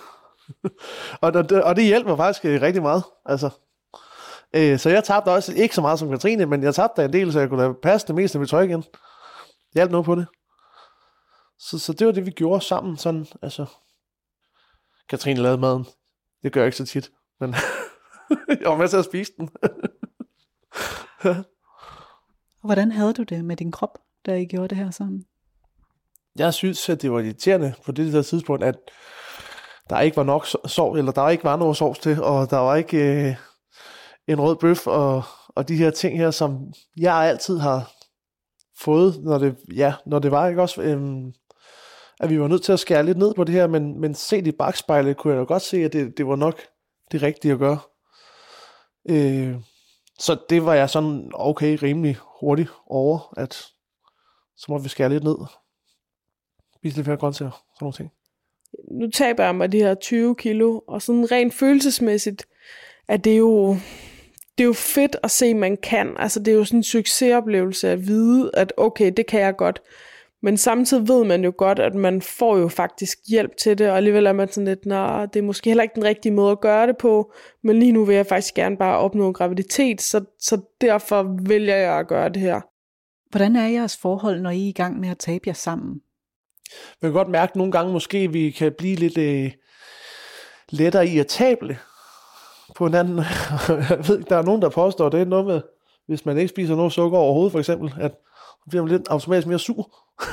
[1.21, 3.49] og, og, og det hjælper faktisk øh, rigtig meget, altså.
[4.55, 7.33] Øh, så jeg tabte også ikke så meget som Katrine, men jeg tabte en del,
[7.33, 8.83] så jeg kunne passe det meste af mit tøj igen.
[9.73, 10.27] Jeg hjalp noget på det.
[11.59, 13.65] Så, så det var det, vi gjorde sammen, sådan, altså.
[15.09, 15.85] Katrine lavede maden.
[16.43, 17.55] Det gør jeg ikke så tit, men
[18.61, 19.49] jeg var med til at spise den.
[22.63, 25.25] Hvordan havde du det med din krop, da I gjorde det her sammen?
[26.35, 28.75] Jeg synes, at det var irriterende på det der tidspunkt, at
[29.89, 32.75] der ikke var nok sov, eller der ikke var noget sovs til, og der var
[32.75, 33.35] ikke øh,
[34.27, 37.91] en rød bøf, og, og de her ting her, som jeg altid har
[38.79, 41.33] fået, når det, ja, når det var, ikke også, øhm,
[42.19, 44.47] at vi var nødt til at skære lidt ned på det her, men, men set
[44.47, 46.61] i bagspejlet kunne jeg da godt se, at det, det var nok
[47.11, 47.79] det rigtige at gøre.
[49.09, 49.55] Øh,
[50.19, 53.53] så det var jeg sådan okay rimelig hurtigt over, at
[54.57, 55.37] så må vi skære lidt ned.
[56.75, 58.11] Spise lidt flere grøntsager, sådan nogle ting.
[58.91, 62.45] Nu taber jeg mig de her 20 kilo, og sådan rent følelsesmæssigt,
[63.07, 63.73] at det er jo,
[64.57, 66.15] det er jo fedt at se, at man kan.
[66.17, 69.81] Altså det er jo sådan en succesoplevelse at vide, at okay, det kan jeg godt.
[70.41, 73.97] Men samtidig ved man jo godt, at man får jo faktisk hjælp til det, og
[73.97, 76.61] alligevel er man sådan lidt, nej, det er måske heller ikke den rigtige måde at
[76.61, 80.23] gøre det på, men lige nu vil jeg faktisk gerne bare opnå en graviditet, så,
[80.39, 82.61] så derfor vælger jeg at gøre det her.
[83.29, 86.01] Hvordan er jeres forhold, når I er i gang med at tabe jer sammen?
[87.01, 89.51] Man kan godt mærke, at nogle gange måske vi kan blive lidt øh,
[90.69, 91.79] lettere irritable
[92.75, 93.17] på hinanden.
[93.89, 95.61] jeg ved, der er nogen, der påstår, at det er noget med,
[96.07, 98.11] hvis man ikke spiser noget sukker overhovedet, for eksempel, at
[98.63, 99.89] så bliver man lidt automatisk mere sur.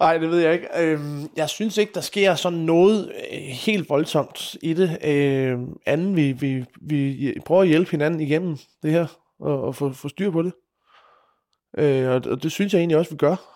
[0.00, 0.68] Nej, det ved jeg ikke.
[0.78, 4.98] Øhm, jeg synes ikke, der sker sådan noget øh, helt voldsomt i det.
[5.04, 9.06] Øh, anden, vi, vi, vi prøver at hjælpe hinanden igennem det her,
[9.40, 10.52] og, og få, få styr på det.
[11.78, 13.55] Øh, og, og det synes jeg egentlig også, vi gør.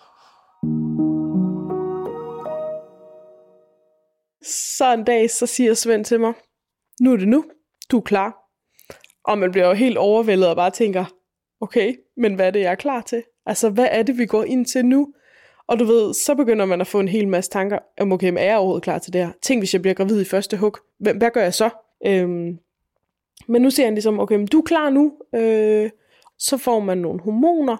[4.43, 6.33] Så en dag, så siger Svend til mig,
[7.01, 7.45] nu er det nu,
[7.91, 8.37] du er klar.
[9.23, 11.05] Og man bliver jo helt overvældet og bare tænker,
[11.61, 13.23] okay, men hvad er det, jeg er klar til?
[13.45, 15.13] Altså, hvad er det, vi går ind til nu?
[15.67, 18.37] Og du ved, så begynder man at få en hel masse tanker, om okay, men
[18.37, 19.31] er jeg overhovedet klar til det her?
[19.41, 20.77] Tænk, hvis jeg bliver gravid i første hug.
[20.99, 21.69] Hvad, hvad gør jeg så?
[22.05, 22.59] Øhm,
[23.47, 25.13] men nu ser han ligesom, okay, men du er klar nu.
[25.35, 25.89] Øh,
[26.37, 27.77] så får man nogle hormoner,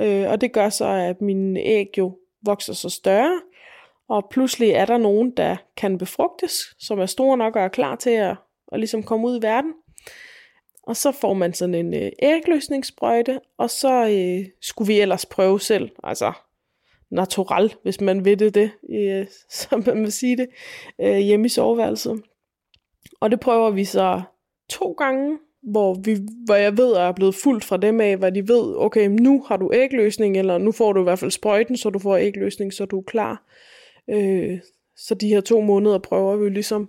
[0.00, 3.40] øh, og det gør så, at mine æg jo vokser så større,
[4.08, 7.96] og pludselig er der nogen, der kan befrugtes, som er store nok og er klar
[7.96, 8.36] til at,
[8.72, 9.72] at ligesom komme ud i verden.
[10.82, 15.60] Og så får man sådan en øh, ægløsningssprøjte, og så øh, skulle vi ellers prøve
[15.60, 16.32] selv, altså
[17.10, 19.26] natural, hvis man ved det, det øh,
[19.60, 20.48] som man vil sige det,
[21.00, 22.22] øh, hjemme i soveværelset.
[23.20, 24.22] Og det prøver vi så
[24.70, 28.16] to gange, hvor, vi, hvor jeg ved, at jeg er blevet fuldt fra dem af,
[28.16, 31.30] hvad de ved, okay, nu har du ægløsning, eller nu får du i hvert fald
[31.30, 33.42] sprøjten, så du får ægløsning, så du er klar.
[34.10, 34.58] Øh,
[34.96, 36.88] så de her to måneder prøver vi ligesom.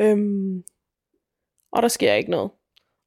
[0.00, 0.62] Øhm,
[1.72, 2.50] og der sker ikke noget.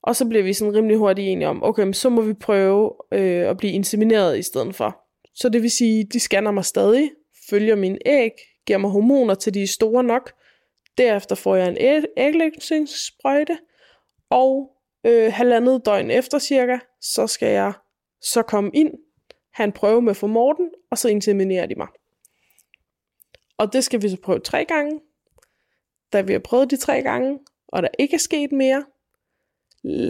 [0.04, 2.94] Og så bliver vi sådan rimelig hurtigt enige om, okay, men så må vi prøve
[3.12, 5.00] øh, at blive insemineret i stedet for.
[5.36, 7.12] Så det vil sige, de scanner mig stadig,
[7.50, 8.32] følger min æg,
[8.66, 10.32] giver mig hormoner til de er store nok.
[10.98, 13.58] Derefter får jeg en æglægningssprøjte,
[14.30, 14.72] og
[15.06, 17.74] øh, halvandet døgn efter cirka, så skal jeg
[18.22, 18.92] så komme ind,
[19.54, 21.88] have en prøve med for Morten, og så inseminerer de mig.
[23.58, 25.02] Og det skal vi så prøve tre gange.
[26.14, 28.86] Da vi har prøvet de tre gange, og der ikke er sket mere,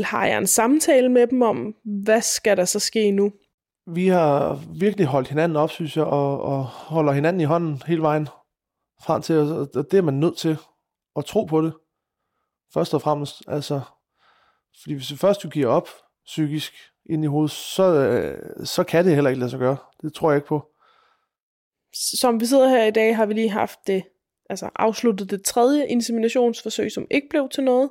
[0.04, 3.32] har jeg en samtale med dem om, hvad skal der så ske nu?
[3.88, 8.02] Vi har virkelig holdt hinanden op, synes jeg, og, og holder hinanden i hånden hele
[8.02, 8.28] vejen
[9.02, 10.58] frem til, og det er man nødt til
[11.16, 11.74] at tro på det.
[12.74, 13.82] Først og fremmest, altså,
[14.82, 15.90] fordi hvis du først du giver op
[16.26, 16.74] psykisk
[17.06, 19.78] ind i hovedet, så, øh, så kan det heller ikke lade sig gøre.
[20.02, 20.72] Det tror jeg ikke på.
[21.94, 24.04] Som vi sidder her i dag, har vi lige haft det,
[24.50, 27.90] altså afsluttet det tredje inseminationsforsøg, som ikke blev til noget.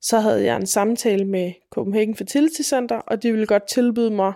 [0.00, 4.32] Så havde jeg en samtale med Copenhagen Fertility Center, og de ville godt tilbyde mig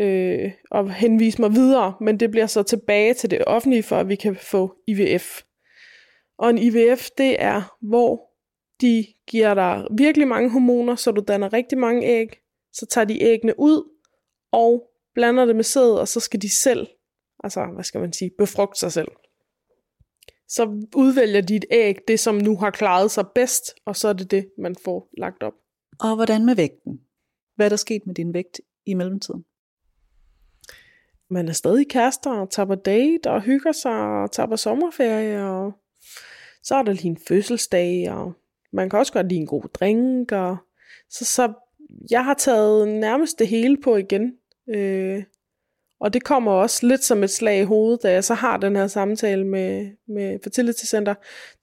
[0.00, 4.08] øh, og henvise mig videre, men det bliver så tilbage til det offentlige, for at
[4.08, 5.42] vi kan få IVF.
[6.38, 8.30] Og en IVF, det er, hvor
[8.80, 12.28] de giver dig virkelig mange hormoner, så du danner rigtig mange æg.
[12.72, 13.90] Så tager de æggene ud
[14.52, 16.86] og blander det med sæd, og så skal de selv,
[17.44, 19.08] altså hvad skal man sige, befrugte sig selv.
[20.48, 24.12] Så udvælger de et æg, det som nu har klaret sig bedst, og så er
[24.12, 25.54] det det, man får lagt op.
[26.00, 27.00] Og hvordan med vægten?
[27.54, 29.44] Hvad er der sket med din vægt i mellemtiden?
[31.30, 35.44] Man er stadig kærester og tager på date og hygger sig og tager på sommerferie.
[35.44, 35.72] Og
[36.62, 38.32] så er der lige en fødselsdag, og
[38.72, 40.32] man kan også godt lide en god drink.
[40.32, 40.56] Og
[41.10, 41.52] så, så
[42.10, 44.32] jeg har taget nærmest det hele på igen.
[44.68, 45.24] Øh,
[46.00, 48.76] og det kommer også lidt som et slag i hovedet, da jeg så har den
[48.76, 51.14] her samtale med, med Fertility Center.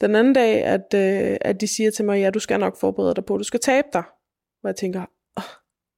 [0.02, 3.16] Den anden dag, at, øh, at de siger til mig, ja, du skal nok forberede
[3.16, 4.04] dig på, du skal tabe dig.
[4.64, 5.44] Og jeg tænker, oh,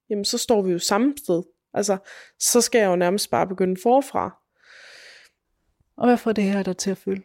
[0.09, 1.43] jamen så står vi jo samme sted.
[1.73, 1.97] Altså,
[2.39, 4.41] så skal jeg jo nærmest bare begynde forfra.
[5.97, 7.21] Og hvad får det her dig til at føle?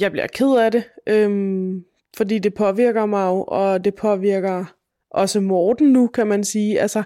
[0.00, 1.84] Jeg bliver ked af det, øhm,
[2.16, 4.64] fordi det påvirker mig jo, og det påvirker
[5.10, 6.80] også Morten nu, kan man sige.
[6.80, 7.02] Altså,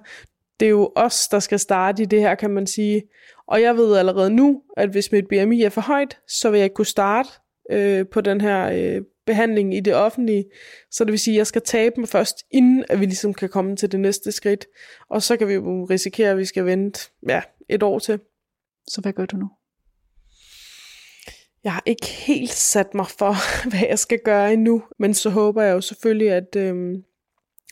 [0.61, 3.03] det er jo os, der skal starte i det her, kan man sige.
[3.47, 6.65] Og jeg ved allerede nu, at hvis mit BMI er for højt, så vil jeg
[6.65, 7.29] ikke kunne starte
[7.71, 10.45] øh, på den her øh, behandling i det offentlige.
[10.91, 13.49] Så det vil sige, at jeg skal tabe mig først, inden at vi ligesom kan
[13.49, 14.67] komme til det næste skridt.
[15.11, 18.21] Og så kan vi jo risikere, at vi skal vente ja, et år til.
[18.89, 19.51] Så hvad gør du nu?
[21.65, 23.35] Jeg har ikke helt sat mig for,
[23.71, 24.83] hvad jeg skal gøre endnu.
[24.99, 26.95] Men så håber jeg jo selvfølgelig, at, øh,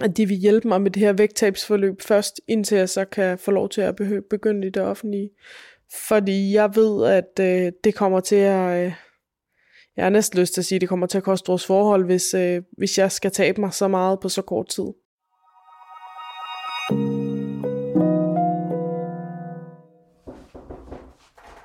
[0.01, 3.51] at de vil hjælpe mig med det her vægttabsforløb først, indtil jeg så kan få
[3.51, 3.97] lov til at
[4.31, 5.31] begynde i det offentlige.
[6.09, 8.87] Fordi jeg ved, at øh, det kommer til at...
[8.87, 8.93] Øh,
[9.97, 12.05] jeg har næsten lyst til at sige, at det kommer til at koste vores forhold,
[12.05, 14.85] hvis, øh, hvis jeg skal tabe mig så meget på så kort tid.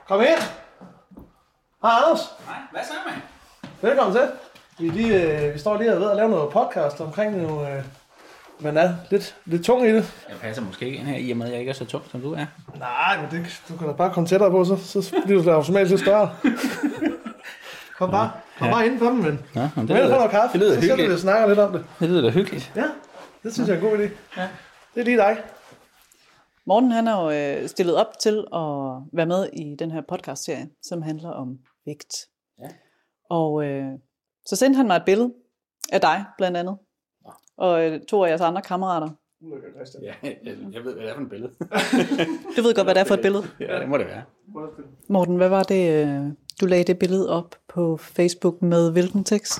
[0.08, 0.42] Kom ind.
[1.82, 2.22] Hej Anders.
[2.46, 3.22] Nej, hvad så med?
[3.90, 4.28] Velkommen til.
[4.80, 7.84] Vi, lige, øh, vi står lige og ved at lave noget podcast omkring nogle, øh,
[8.60, 10.26] man er lidt, lidt tung i det.
[10.30, 12.03] Jeg passer måske ikke ind her, i og med, at jeg ikke er så tung,
[12.12, 12.45] som du er.
[12.80, 15.89] Nej, men det, du kan da bare komme tættere på, så, så bliver du automatisk
[15.89, 16.36] lidt større.
[17.97, 19.39] Kom bare, kom bare ind på dem, ven.
[19.55, 21.14] Ja, men det, lyder, noget kaffe, det lyder så sætter vi hyggeligt.
[21.14, 21.86] og snakker lidt om det.
[21.99, 22.72] Det lyder da hyggeligt.
[22.76, 22.84] Ja,
[23.43, 24.10] det synes jeg er en god idé.
[24.38, 24.47] Ja.
[24.95, 25.38] Det er lige dig.
[26.66, 28.62] Morten han har jo øh, stillet op til at
[29.14, 32.14] være med i den her podcast-serie, som handler om vægt.
[32.62, 32.68] Ja.
[33.30, 33.91] Og øh,
[34.45, 35.34] så sendte han mig et billede
[35.91, 36.78] af dig, blandt andet.
[37.58, 39.10] Og øh, to af jeres andre kammerater.
[40.02, 40.38] Ja, jeg,
[40.74, 41.52] jeg ved, hvad det er for et billede.
[42.58, 43.44] Du ved godt, hvad det er for et billede.
[43.60, 44.24] ja, det må det være.
[45.10, 46.24] Morten, hvad var det, øh,
[46.62, 49.60] du lagde det billede op på Facebook med hvilken tekst?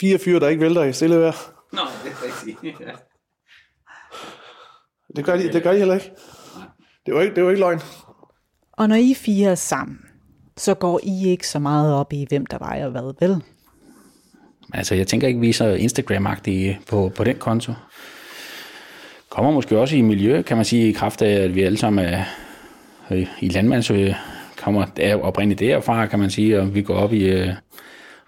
[0.00, 1.52] Fire fyre, der ikke vælter i stille vejr.
[1.72, 2.80] Nå, det er rigtigt.
[2.80, 2.92] Ja.
[5.16, 6.12] Det gør de, det gør de heller ikke.
[7.06, 7.80] Det var ikke, det var ikke løgn.
[8.72, 9.98] Og når I fire er sammen,
[10.56, 13.42] så går I ikke så meget op i, hvem der vejer hvad, vel?
[14.74, 17.72] Altså, jeg tænker ikke, vi er så Instagram-agtige på, på den konto.
[19.30, 22.04] Kommer måske også i miljø, kan man sige, i kraft af, at vi alle sammen
[22.04, 22.24] er
[23.10, 24.14] øh, i landmands, øh,
[24.56, 27.52] kommer er oprindeligt derfra, kan man sige, og vi går op i øh,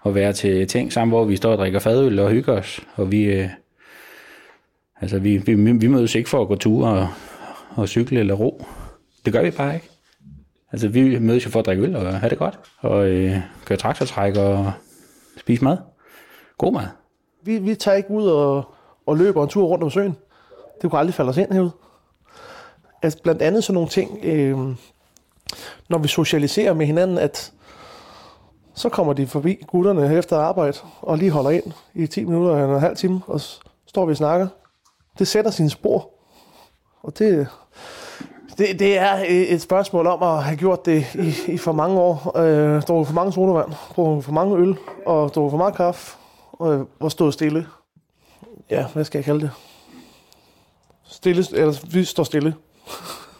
[0.05, 3.11] at være til ting sammen, hvor vi står og drikker fadøl og hygger os, og
[3.11, 3.49] vi, øh,
[5.01, 7.07] altså, vi, vi, vi mødes ikke for at gå ture og,
[7.75, 8.65] og cykle eller ro.
[9.25, 9.89] Det gør vi bare ikke.
[10.71, 13.77] Altså, vi mødes jo for at drikke øl og have det godt, og øh, køre
[13.77, 14.71] traktortræk og
[15.37, 15.77] spise mad.
[16.63, 16.87] God mad.
[17.41, 18.63] Vi, vi tager ikke ud og,
[19.05, 20.17] og løber en tur rundt om søen.
[20.81, 21.71] Det kunne aldrig falde os ind herude.
[23.01, 24.57] Altså blandt andet sådan nogle ting, øh,
[25.89, 27.53] når vi socialiserer med hinanden, at
[28.73, 32.75] så kommer de forbi gutterne efter arbejde og lige holder ind i 10 minutter eller
[32.75, 34.47] en halv time, og så står vi og snakker.
[35.19, 36.09] Det sætter sine spor.
[37.01, 37.47] Og det,
[38.57, 42.37] det, det er et spørgsmål om at have gjort det i, i for mange år.
[42.37, 46.22] Øh, drukket for mange sodavand, drukket for mange øl og drukket for meget kaffe
[46.53, 47.67] og, og stået stille.
[48.69, 49.51] Ja, hvad skal jeg kalde det?
[51.03, 52.55] Stille, eller vi står stille.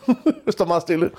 [0.46, 1.12] vi står meget stille.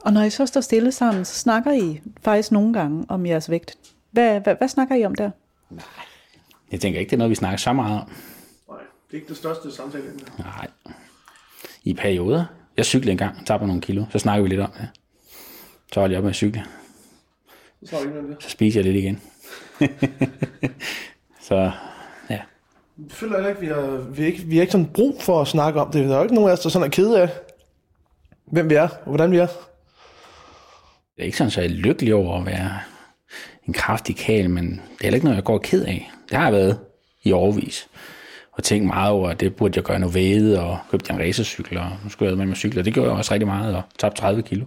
[0.00, 3.50] Og når I så står stille sammen, så snakker I faktisk nogle gange om jeres
[3.50, 3.78] vægt.
[4.10, 5.30] Hvad, hvad, hvad snakker I om der?
[6.72, 8.12] Jeg tænker ikke, det er noget, vi snakker så meget om.
[8.68, 10.04] Nej, det er ikke det største samtale.
[10.38, 10.68] Nej.
[11.84, 12.44] I perioder.
[12.76, 14.04] Jeg cyklede engang, tabte nogle kilo.
[14.10, 14.88] Så snakker vi lidt om det.
[15.92, 16.64] Så holdt jeg op med at cykle.
[17.84, 18.36] Så er ikke det.
[18.40, 19.20] Så spiser jeg lidt igen.
[21.48, 21.54] så
[22.30, 22.40] ja.
[22.98, 25.40] Jeg føler heller ikke, vi har, vi, er ikke, vi har ikke sådan brug for
[25.40, 26.08] at snakke om det.
[26.08, 27.28] Der er jo ikke nogen af os, der sådan er kede af,
[28.52, 29.46] hvem vi er og hvordan vi er.
[31.16, 32.78] Jeg er ikke sådan, så jeg er lykkelig over at være
[33.66, 36.10] en kraftig kæl, men det er heller ikke noget, jeg går ked af.
[36.28, 36.78] Det har jeg været
[37.22, 37.88] i overvis.
[38.52, 41.78] Og tænkt meget over, at det burde jeg gøre noget ved, og købte en racercykel,
[41.78, 42.82] og nu skulle jeg med mig cykler.
[42.82, 44.64] Det gjorde jeg også rigtig meget, og tabte 30 kilo.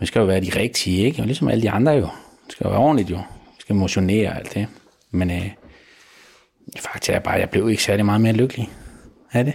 [0.00, 1.22] Vi skal jo være de rigtige, ikke?
[1.22, 2.08] Og ligesom alle de andre jo.
[2.46, 3.16] Det skal jo være ordentligt jo.
[3.46, 4.66] Vi skal motionere og alt det.
[5.10, 5.50] Men øh,
[6.78, 8.70] faktisk er jeg bare, jeg blev ikke særlig meget mere lykkelig
[9.32, 9.54] af det.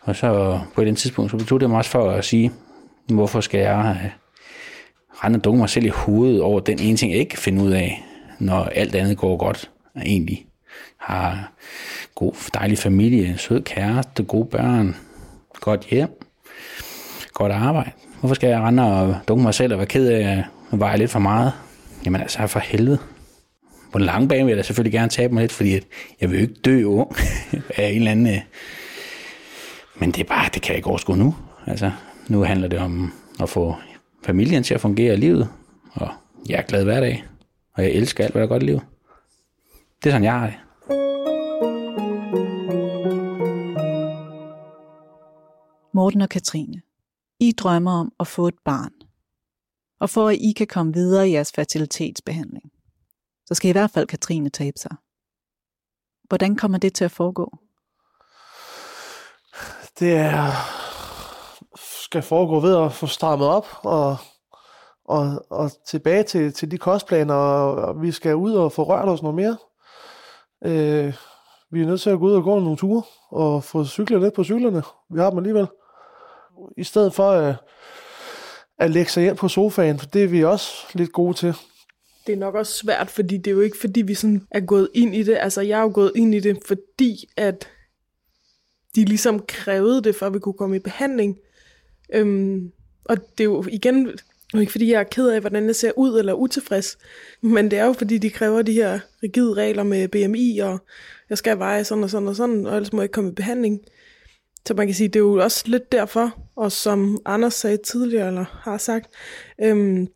[0.00, 2.52] Og så på et tidspunkt, så betog det mig også for at sige,
[3.08, 4.10] hvorfor skal jeg øh,
[5.24, 7.64] rende og dukke mig selv i hovedet over den ene ting, jeg ikke kan finde
[7.64, 8.04] ud af,
[8.38, 10.46] når alt andet går godt, egentlig
[10.96, 11.52] har
[12.14, 14.96] god, dejlig familie, sød kæreste, gode børn,
[15.60, 16.08] godt hjem,
[17.32, 17.90] godt arbejde.
[18.20, 21.10] Hvorfor skal jeg rende og dunke mig selv og være ked af at veje lidt
[21.10, 21.52] for meget?
[22.04, 22.98] Jamen altså, for helvede.
[23.92, 25.84] På den lange bane vil jeg da selvfølgelig gerne tabe mig lidt, fordi at
[26.20, 27.16] jeg vil jo ikke dø ung
[27.76, 28.26] af en eller anden...
[28.26, 28.40] øh,
[29.98, 31.34] Men det er bare, det kan jeg ikke overskue nu.
[31.66, 31.90] Altså,
[32.28, 33.12] nu handler det om
[33.42, 33.76] at få
[34.26, 35.48] familien til at fungere i livet,
[35.92, 36.08] og
[36.48, 37.24] jeg er glad hver dag,
[37.74, 38.82] og jeg elsker alt, hvad der er godt i livet.
[40.04, 40.54] Det er sådan, jeg har det.
[45.94, 46.82] Morten og Katrine,
[47.40, 48.92] i drømmer om at få et barn.
[50.00, 52.72] Og for at I kan komme videre i jeres fertilitetsbehandling,
[53.46, 54.96] så skal i hvert fald Katrine tabe sig.
[56.28, 57.58] Hvordan kommer det til at foregå?
[59.98, 60.50] Det er,
[62.02, 64.16] skal foregå ved at få strammet op og,
[65.04, 69.08] og, og tilbage til, til de kostplaner, og, og vi skal ud og få rørt
[69.08, 69.56] os noget mere.
[70.64, 71.14] Øh,
[71.70, 74.34] vi er nødt til at gå ud og gå nogle ture og få cyklet lidt
[74.34, 74.82] på cyklerne.
[75.10, 75.68] Vi har dem alligevel.
[76.76, 77.54] I stedet for at,
[78.78, 81.54] at lægge sig ind på sofaen, for det er vi også lidt gode til.
[82.26, 84.88] Det er nok også svært, fordi det er jo ikke, fordi vi sådan er gået
[84.94, 85.38] ind i det.
[85.40, 87.68] Altså, jeg er jo gået ind i det, fordi at
[88.94, 91.38] de ligesom krævede det, for at vi kunne komme i behandling.
[92.14, 92.72] Øhm,
[93.04, 95.92] og det er jo igen, det ikke fordi jeg er ked af, hvordan jeg ser
[95.96, 96.98] ud eller utilfreds,
[97.40, 100.78] men det er jo fordi, de kræver de her rigide regler med BMI, og
[101.30, 103.34] jeg skal veje sådan og sådan og sådan, og ellers må jeg ikke komme i
[103.34, 103.80] behandling.
[104.66, 108.26] Så man kan sige, det er jo også lidt derfor, og som Anders sagde tidligere,
[108.26, 109.14] eller har sagt,
[109.62, 110.08] øhm,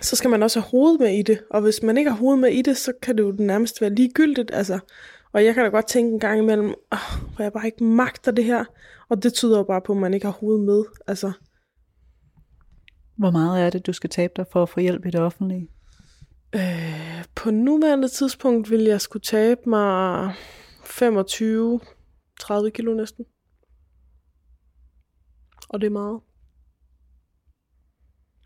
[0.00, 1.42] så skal man også have hovedet med i det.
[1.50, 3.94] Og hvis man ikke har hovedet med i det, så kan det jo nærmest være
[3.94, 4.50] ligegyldigt.
[4.54, 4.78] Altså.
[5.32, 6.98] Og jeg kan da godt tænke en gang imellem, oh,
[7.34, 8.64] hvor jeg bare ikke magter det her.
[9.08, 10.84] Og det tyder jo bare på, at man ikke har hovedet med.
[11.06, 11.32] Altså,
[13.16, 15.68] Hvor meget er det, du skal tabe dig for at få hjælp i det offentlige?
[16.54, 20.34] øh, på nuværende tidspunkt vil jeg skulle tabe mig
[20.84, 23.24] 25-30 kilo næsten.
[25.72, 26.20] Og det er meget.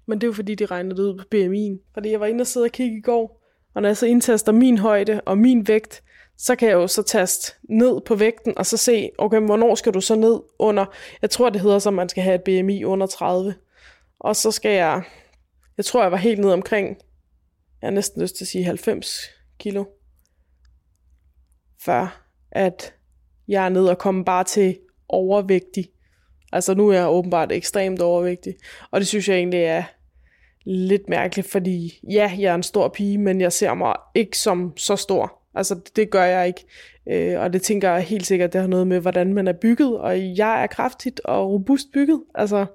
[0.06, 1.92] Men det er jo fordi, de regnede det ud på BMI'en.
[1.94, 3.42] Fordi jeg var inde og sidde og kigge i går,
[3.74, 6.02] og når jeg så indtaster min højde og min vægt,
[6.36, 9.94] så kan jeg jo så taste ned på vægten, og så se, okay, hvornår skal
[9.94, 10.86] du så ned under,
[11.22, 13.54] jeg tror det hedder så, man skal have et BMI under 30.
[14.18, 15.02] Og så skal jeg,
[15.76, 16.88] jeg tror jeg var helt ned omkring,
[17.82, 19.20] jeg har næsten lyst til at sige 90
[19.58, 19.84] kilo,
[21.84, 22.94] før at
[23.48, 25.90] jeg er nede og komme bare til overvægtig.
[26.52, 28.54] Altså nu er jeg åbenbart ekstremt overvægtig,
[28.90, 29.82] og det synes jeg egentlig er
[30.64, 34.72] lidt mærkeligt, fordi ja, jeg er en stor pige, men jeg ser mig ikke som
[34.76, 35.32] så stor.
[35.54, 36.64] Altså det, det gør jeg ikke,
[37.06, 39.98] øh, og det tænker jeg helt sikkert, det har noget med, hvordan man er bygget,
[39.98, 42.22] og jeg er kraftigt og robust bygget.
[42.34, 42.66] Altså,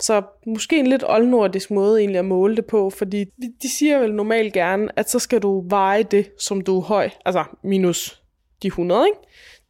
[0.00, 3.98] så måske en lidt oldnordisk måde egentlig at måle det på, fordi de- de siger
[3.98, 8.22] vel normalt gerne, at så skal du veje det, som du er høj, altså minus
[8.62, 9.18] de 100, ikke?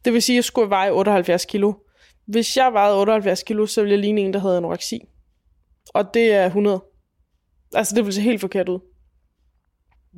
[0.05, 1.73] Det vil sige, at jeg skulle veje 78 kilo.
[2.25, 5.01] Hvis jeg vejede 78 kilo, så ville jeg ligne en, der havde anoreksi.
[5.93, 6.83] Og det er 100.
[7.73, 8.79] Altså, det ville se helt forkert ud.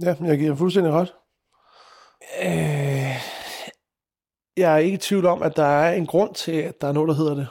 [0.01, 1.13] Ja, jeg giver fuldstændig ret.
[2.41, 3.15] Øh,
[4.57, 6.91] jeg er ikke i tvivl om, at der er en grund til, at der er
[6.91, 7.47] noget, der hedder det.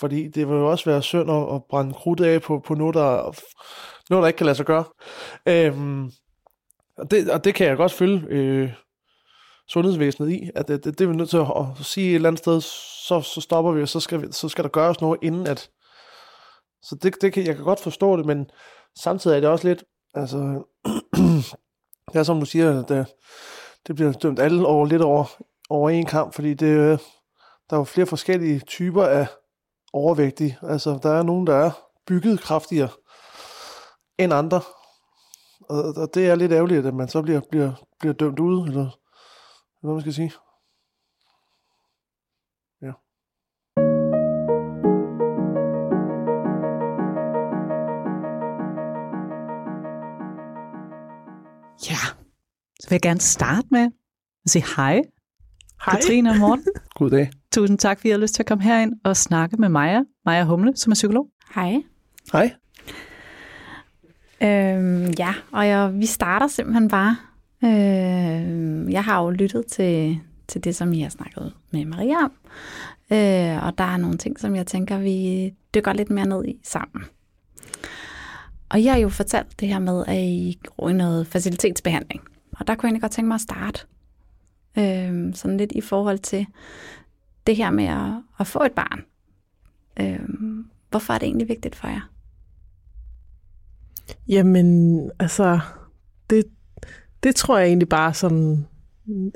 [0.00, 2.94] Fordi det vil jo også være synd at, at brænde krudt af på, på noget,
[2.94, 3.36] der,
[4.10, 4.84] noget, der ikke kan lade sig gøre.
[5.46, 6.10] Øhm,
[6.96, 8.72] og, det, og det kan jeg godt følge øh,
[9.70, 12.28] sundhedsvæsenet i, at det, det, det er vi nødt til at, at sige et eller
[12.28, 15.18] andet sted, så, så stopper vi, og så skal, vi, så skal der gøres noget
[15.22, 15.70] inden at...
[16.82, 18.50] Så det, det kan, jeg kan godt forstå det, men
[18.98, 20.38] samtidig er det også lidt, altså,
[22.12, 23.06] det er som du siger, at det,
[23.86, 25.24] det bliver dømt alle over lidt over,
[25.70, 26.98] over en kamp, fordi det, øh,
[27.70, 29.26] der er jo flere forskellige typer af
[29.92, 30.58] overvægtige.
[30.62, 31.70] Altså, der er nogen, der er
[32.06, 32.88] bygget kraftigere
[34.18, 34.60] end andre.
[35.68, 38.99] Og, og det er lidt ærgerligt, at man så bliver, bliver, bliver dømt ud, eller
[39.80, 40.32] hvad man skal sige.
[42.82, 42.92] Ja.
[51.90, 52.02] Ja,
[52.80, 53.90] så vil jeg gerne starte med
[54.44, 55.02] at sige hej,
[55.84, 55.94] Hej.
[55.94, 56.66] Katrine og Morten.
[56.98, 57.30] God dag.
[57.52, 60.44] Tusind tak, fordi I har lyst til at komme herind og snakke med Maja, Maja
[60.44, 61.28] Humle, som er psykolog.
[61.54, 61.82] Hej.
[62.32, 62.54] Hej.
[64.42, 67.16] Øhm, ja, og jeg, vi starter simpelthen bare.
[67.64, 72.32] Øh, jeg har jo lyttet til, til det, som I har snakket med Maria om.
[73.12, 76.60] Øh, og der er nogle ting, som jeg tænker, vi dykker lidt mere ned i
[76.62, 77.04] sammen.
[78.68, 82.22] Og jeg har jo fortalt det her med, at I går i noget facilitetsbehandling.
[82.52, 83.80] Og der kunne jeg egentlig godt tænke mig at starte.
[84.78, 86.46] Øh, sådan lidt i forhold til
[87.46, 89.04] det her med at, at få et barn.
[90.00, 90.28] Øh,
[90.90, 92.10] hvorfor er det egentlig vigtigt for jer?
[94.28, 95.60] Jamen, altså,
[96.30, 96.44] det,
[97.22, 98.66] det tror jeg egentlig bare sådan...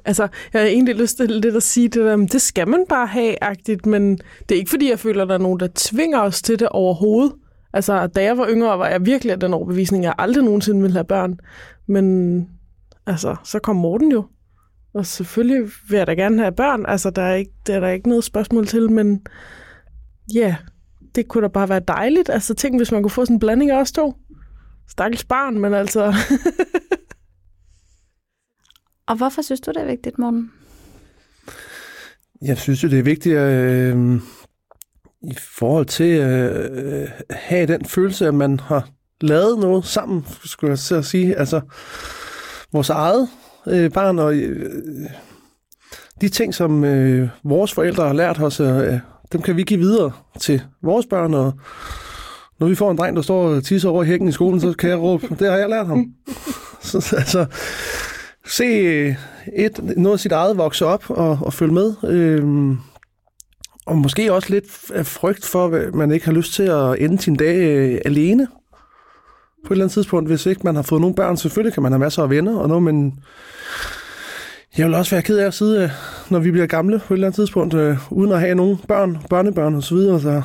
[0.05, 3.07] Altså, jeg har egentlig lyst til lidt at sige det der, det skal man bare
[3.07, 4.18] have-agtigt, men
[4.49, 6.68] det er ikke fordi, jeg føler, at der er nogen, der tvinger os til det
[6.68, 7.32] overhovedet.
[7.72, 10.80] Altså, da jeg var yngre, var jeg virkelig af den overbevisning, at jeg aldrig nogensinde
[10.80, 11.39] ville have børn.
[11.87, 12.49] Men
[13.07, 14.24] altså, så kom Morten jo.
[14.95, 16.87] Og selvfølgelig vil jeg da gerne have børn.
[16.89, 19.20] Altså, der er, ikke, der er der ikke noget spørgsmål til, men
[20.35, 20.57] ja,
[21.14, 22.30] det kunne da bare være dejligt.
[22.30, 24.14] Altså, tænk, hvis man kunne få sådan en blanding af os to.
[24.89, 26.14] Stakkels barn, men altså...
[29.07, 30.53] Og hvorfor synes du, det er vigtigt, Morten?
[32.43, 34.21] Jeg synes jo, det er vigtigt øh,
[35.23, 38.89] i forhold til at øh, have den følelse, at man har
[39.21, 41.37] lavet noget sammen, skulle jeg så sige.
[41.39, 41.61] Altså,
[42.73, 43.29] vores eget
[43.67, 45.11] øh, barn og øh,
[46.21, 48.99] de ting, som øh, vores forældre har lært os, øh,
[49.33, 51.35] dem kan vi give videre til vores børn.
[51.35, 51.53] Og
[52.61, 54.91] når vi får en dreng, der står og tisser over hækken i skolen, så kan
[54.91, 56.07] jeg råbe, det har jeg lært ham.
[56.81, 57.47] så, altså,
[58.47, 59.16] se
[59.57, 61.95] et, noget af sit eget vokse op og, og følge med.
[62.05, 62.78] Øhm,
[63.86, 67.18] og måske også lidt af frygt for, at man ikke har lyst til at ende
[67.18, 68.47] sin dag øh, alene.
[69.64, 71.92] På et eller andet tidspunkt, hvis ikke man har fået nogle børn, selvfølgelig kan man
[71.92, 73.24] have masser af venner og noget, men
[74.78, 75.90] jeg vil også være ked af at sidde, øh,
[76.30, 79.18] når vi bliver gamle på et eller andet tidspunkt, øh, uden at have nogen børn,
[79.30, 79.82] børnebørn osv.
[79.82, 80.42] Så videre, så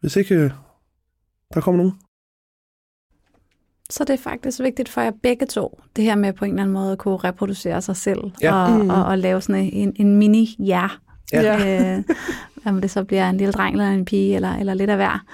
[0.00, 0.50] hvis ikke øh,
[1.54, 1.92] der kommer nogen.
[3.90, 6.62] Så det er faktisk vigtigt for jer begge to, det her med på en eller
[6.62, 8.54] anden måde at kunne reproducere sig selv Ja.
[8.54, 8.90] og, Mm.
[8.90, 10.98] og, og lave sådan en, en mini-jer.
[11.32, 11.96] Ja.
[11.96, 12.04] Øh,
[12.64, 15.24] om det så bliver en lille dreng eller en pige, eller, eller lidt af hver.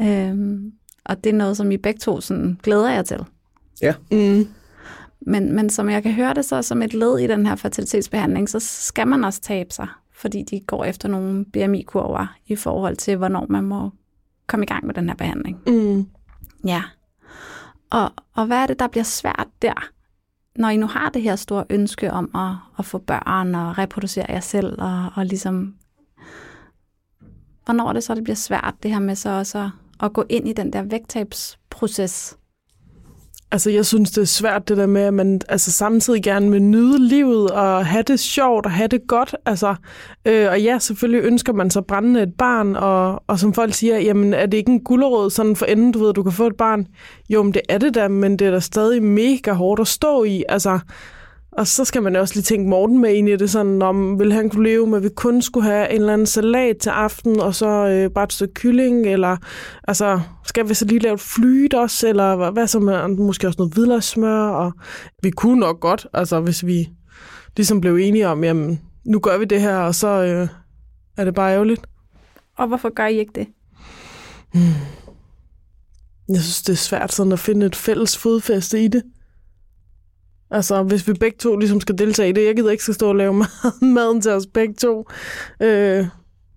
[0.00, 0.28] Ja.
[0.30, 0.72] Øhm,
[1.04, 3.18] og det er noget, som I begge to sådan, glæder jer til.
[3.82, 3.94] Ja.
[4.10, 4.48] Mm.
[5.26, 8.48] Men, men som jeg kan høre det så som et led i den her fertilitetsbehandling,
[8.48, 13.16] så skal man også tabe sig, fordi de går efter nogle BMI-kurver i forhold til,
[13.16, 13.90] hvornår man må
[14.46, 15.58] komme i gang med den her behandling.
[15.66, 16.06] Mm.
[16.66, 16.82] Ja.
[17.92, 19.88] Og, og hvad er det, der bliver svært der,
[20.56, 24.26] når I nu har det her store ønske om at, at få børn og reproducere
[24.28, 25.74] jer selv, og, og ligesom,
[27.64, 29.70] hvornår er det så, det bliver svært, det her med så også at,
[30.00, 32.38] at gå ind i den der vægttabsproces?
[33.52, 36.62] Altså, jeg synes, det er svært, det der med, at man altså, samtidig gerne vil
[36.62, 39.34] nyde livet og have det sjovt og have det godt.
[39.46, 39.74] Altså,
[40.24, 43.98] øh, og ja, selvfølgelig ønsker man så brændende et barn, og, og som folk siger,
[43.98, 46.56] jamen er det ikke en gulderåd sådan for enden, du ved, du kan få et
[46.56, 46.86] barn?
[47.28, 50.24] Jo, men det er det da, men det er da stadig mega hårdt at stå
[50.24, 50.44] i.
[50.48, 50.78] Altså,
[51.52, 54.32] og så skal man også lige tænke Morten med ind i det, sådan om vil
[54.32, 57.40] han kunne leve med, at vi kun skulle have en eller anden salat til aften,
[57.40, 59.36] og så øh, bare et stykke kylling, eller
[59.88, 63.46] altså, skal vi så lige lave et flyt også, eller hvad, hvad så med måske
[63.46, 64.72] også noget hvidløgssmør, og
[65.22, 66.88] vi kunne nok godt, altså hvis vi
[67.56, 70.48] ligesom blev enige om, jamen, nu gør vi det her, og så øh,
[71.16, 71.86] er det bare ærgerligt.
[72.58, 73.46] Og hvorfor gør I ikke det?
[76.28, 79.02] Jeg synes, det er svært sådan at finde et fælles fodfæste i det.
[80.52, 82.46] Altså, hvis vi begge to ligesom skal deltage i det.
[82.46, 85.08] Jeg gider ikke skal stå og lave mad, maden til os begge to.
[85.60, 86.06] Øh,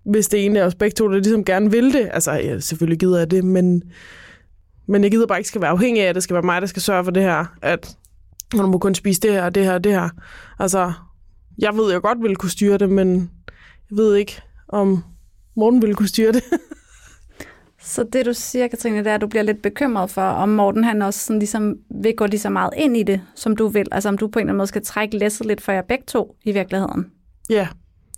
[0.04, 2.10] hvis det ene af os begge to, der ligesom gerne vil det.
[2.12, 3.82] Altså, ja, selvfølgelig gider jeg det, men,
[4.88, 6.66] men jeg gider bare ikke skal være afhængig af, at det skal være mig, der
[6.66, 7.44] skal sørge for det her.
[7.62, 7.96] At
[8.54, 10.08] man må kun spise det her, det her, det her.
[10.58, 10.92] Altså,
[11.58, 13.30] jeg ved, jeg godt ville kunne styre det, men
[13.90, 15.04] jeg ved ikke, om
[15.56, 16.42] Morten ville kunne styre det.
[17.86, 20.84] Så det, du siger, Katrine, det er, at du bliver lidt bekymret for, om Morten
[20.84, 23.86] han også sådan ligesom vil gå lige så meget ind i det, som du vil.
[23.92, 26.04] Altså om du på en eller anden måde skal trække læsset lidt for jer begge
[26.06, 27.06] to i virkeligheden.
[27.50, 27.68] Ja,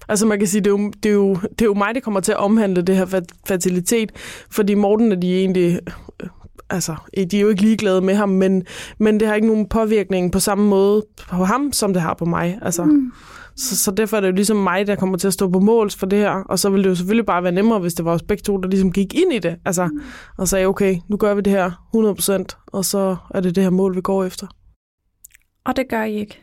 [0.09, 2.01] altså man kan sige, det er, jo, det, er jo, det er jo mig, der
[2.01, 4.13] kommer til at omhandle det her fertilitet,
[4.51, 5.81] fordi Morten er de egentlig,
[6.23, 6.29] øh,
[6.71, 6.95] altså
[7.31, 8.63] de er jo ikke ligeglade med ham, men,
[8.99, 12.25] men det har ikke nogen påvirkning på samme måde på ham, som det har på
[12.25, 12.59] mig.
[12.63, 13.13] Altså, mm.
[13.59, 15.97] Så, så derfor er det jo ligesom mig, der kommer til at stå på måls
[15.97, 18.13] for det her, og så ville det jo selvfølgelig bare være nemmere, hvis det var
[18.13, 20.01] os begge to, der ligesom gik ind i det, altså, mm.
[20.39, 21.71] og sagde, okay, nu gør vi det her
[22.57, 24.47] 100%, og så er det det her mål, vi går efter.
[25.65, 26.43] Og det gør I ikke.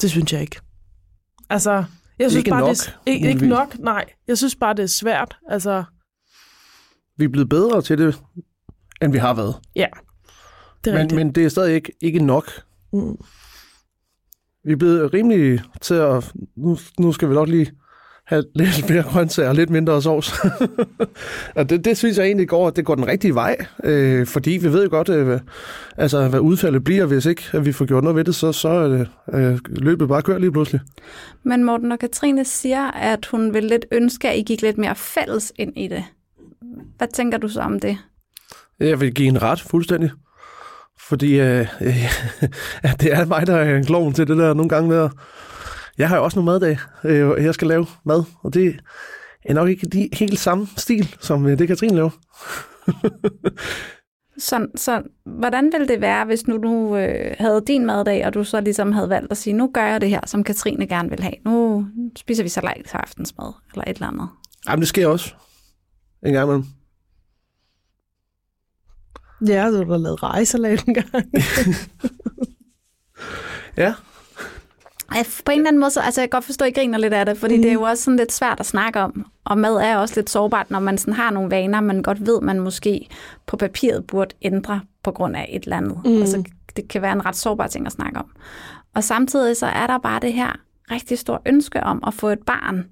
[0.00, 0.60] Det synes jeg ikke.
[1.50, 1.84] Altså,
[2.18, 3.48] jeg synes Ikke bare, nok, det er, ikke, ikke muligvis.
[3.58, 4.04] nok, nej.
[4.28, 5.36] Jeg synes bare, det er svært.
[5.50, 5.84] Altså,
[7.16, 8.22] Vi er blevet bedre til det,
[9.02, 9.54] end vi har været.
[9.76, 9.86] ja.
[10.84, 11.16] Det er Men, rigtigt.
[11.18, 12.50] men det er stadig ikke, ikke nok.
[12.92, 13.16] Mm.
[14.64, 16.32] Vi er blevet rimelig til at...
[16.56, 17.70] Nu, nu skal vi nok lige
[18.26, 20.34] have lidt flere grøntsager og lidt mindre sovs.
[21.56, 23.56] og det, det synes jeg egentlig går, det går den rigtige vej.
[23.84, 25.40] Øh, fordi vi ved jo godt, øh, hvad-
[25.96, 28.68] altså, hvad udfaldet bliver, hvis ikke at vi får gjort noget ved det, så, så
[28.68, 29.04] er
[29.34, 30.80] øh, løbet bare kører lige pludselig.
[31.42, 34.94] Men Morten og Katrine siger, at hun vil lidt ønske, at I gik lidt mere
[34.96, 36.04] fælles ind i det.
[36.98, 37.98] Hvad tænker du så om det?
[38.80, 40.10] Jeg vil give en ret fuldstændig.
[41.08, 42.12] Fordi øh, øh,
[43.00, 45.12] det er mig, der er en klovn til det der nogle gange med at-
[45.98, 48.76] Jeg har jo også nogle maddage, øh, jeg skal lave mad, og det
[49.44, 52.10] er nok ikke de helt samme stil, som øh, det Katrine laver.
[54.38, 55.02] Så, så
[55.38, 58.92] hvordan ville det være, hvis nu du øh, havde din maddag, og du så ligesom
[58.92, 61.34] havde valgt at sige, nu gør jeg det her, som Katrine gerne vil have.
[61.44, 61.86] Nu
[62.16, 64.28] spiser vi salat til aftensmad, eller et eller andet.
[64.68, 65.34] Jamen, det sker også.
[66.26, 66.64] En gang imellem.
[69.46, 71.08] Ja, du har lavet rejsalat en gang.
[73.76, 73.94] Ja,
[75.44, 77.12] På en eller anden måde, så, altså jeg kan godt forstå, at I griner lidt
[77.12, 77.62] af det, fordi mm.
[77.62, 79.26] det er jo også sådan lidt svært at snakke om.
[79.44, 82.40] Og mad er også lidt sårbart, når man sådan har nogle vaner, man godt ved,
[82.40, 83.08] man måske
[83.46, 86.00] på papiret burde ændre på grund af et eller andet.
[86.04, 86.20] Mm.
[86.20, 86.44] Altså,
[86.76, 88.30] det kan være en ret sårbar ting at snakke om.
[88.94, 90.52] Og samtidig så er der bare det her
[90.90, 92.88] rigtig store ønske om at få et barn.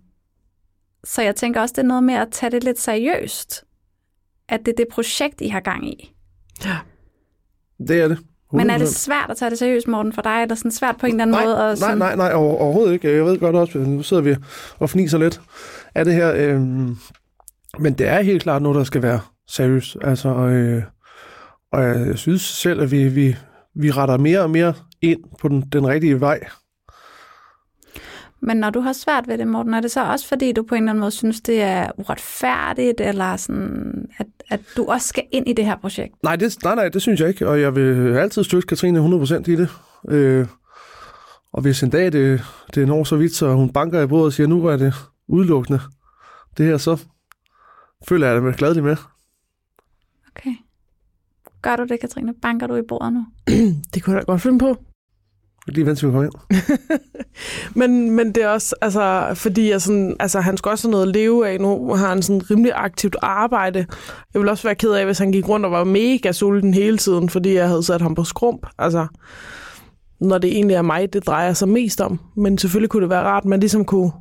[1.05, 3.65] Så jeg tænker også, det er noget med at tage det lidt seriøst.
[4.49, 6.15] At det er det projekt, I har gang i.
[7.89, 8.19] det er det.
[8.53, 8.89] Men er det 100%.
[8.89, 10.31] svært at tage det seriøst, Morten, for dig?
[10.31, 11.57] Er det sådan svært på en eller anden nej, måde?
[11.57, 13.17] At nej, sådan, nej, nej, over, overhovedet ikke.
[13.17, 14.37] Jeg ved godt også, nu sidder vi
[14.79, 15.41] og fniser lidt
[15.95, 16.33] af det her.
[16.35, 16.61] Øh,
[17.79, 19.97] men det er helt klart noget, der skal være seriøst.
[20.03, 20.83] Altså, øh,
[21.73, 23.37] og jeg synes selv, at vi, vi,
[23.75, 26.41] vi retter mere og mere ind på den, den rigtige vej.
[28.43, 30.75] Men når du har svært ved det, Morten, er det så også fordi, du på
[30.75, 35.25] en eller anden måde synes, det er uretfærdigt, eller sådan, at, at du også skal
[35.33, 36.23] ind i det her projekt?
[36.23, 39.35] Nej, det, nej, nej, det synes jeg ikke, og jeg vil altid støtte Katrine 100%
[39.35, 39.69] i det.
[40.09, 40.47] Øh,
[41.53, 42.43] og hvis en dag det,
[42.75, 44.95] det når så vidt, så hun banker i bordet og siger, nu er det
[45.29, 45.81] udelukkende
[46.57, 47.05] det her, så
[48.09, 48.97] føler jeg det glædeligt med.
[50.37, 50.55] Okay.
[51.63, 52.35] Gør du det, Katrine?
[52.43, 53.27] Banker du i bordet nu?
[53.95, 54.77] det kunne jeg da godt finde på.
[55.69, 56.31] Lige vent til vi kommer.
[57.79, 61.07] Men, men det er også, altså, fordi jeg sådan, altså, han skal også have noget
[61.07, 61.61] at leve af.
[61.61, 63.87] Nu har han sådan rimelig aktivt arbejde.
[64.35, 66.99] Jeg vil også være ked af, hvis han gik rundt og var mega sulten hele
[66.99, 68.67] tiden, fordi jeg havde sat ham på skrump.
[68.79, 69.07] Altså,
[70.21, 72.21] når det egentlig er mig, det drejer sig mest om.
[72.37, 74.13] Men selvfølgelig kunne det være rart, at man ligesom kunne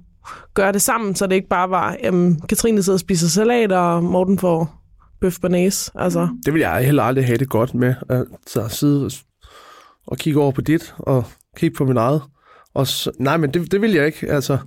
[0.54, 4.04] gøre det sammen, så det ikke bare var, jamen, Katrine sidder og spiser salat, og
[4.04, 4.82] Morten får
[5.22, 5.92] bøf banæs.
[5.96, 6.28] Altså.
[6.46, 9.10] Det vil jeg heller aldrig have det godt med, at så sidde
[10.08, 11.26] og- kigge over på dit, og
[11.58, 12.22] kigge på min eget.
[12.74, 14.58] Og så, nej, men det, det vil jeg ikke, altså.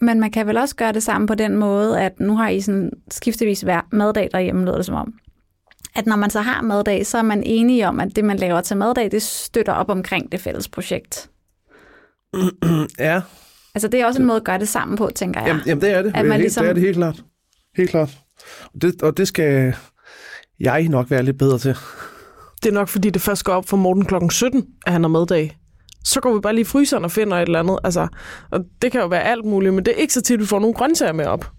[0.00, 2.60] Men man kan vel også gøre det sammen på den måde, at nu har I
[2.60, 5.14] sådan skiftevis hver maddag derhjemme, lyder det som om.
[5.96, 8.60] At når man så har maddag, så er man enige om, at det, man laver
[8.60, 11.30] til maddag, det støtter op omkring det fælles projekt.
[12.98, 13.22] Ja,
[13.74, 15.48] Altså det er også en måde at gøre det sammen på, tænker jeg.
[15.48, 16.08] jamen, jamen det er det.
[16.14, 17.24] At man helt, ligesom- Det er det helt klart.
[17.76, 18.18] Helt klart.
[18.74, 19.74] Og det, og det skal
[20.60, 21.76] jeg nok være lidt bedre til.
[22.64, 25.08] Det er nok, fordi det først går op for Morten klokken 17, at han har
[25.08, 25.58] maddag.
[26.04, 27.78] Så går vi bare lige i fryseren og finder et eller andet.
[27.84, 28.08] Altså,
[28.50, 30.58] og det kan jo være alt muligt, men det er ikke så tit, vi får
[30.58, 31.50] nogle grøntsager med op.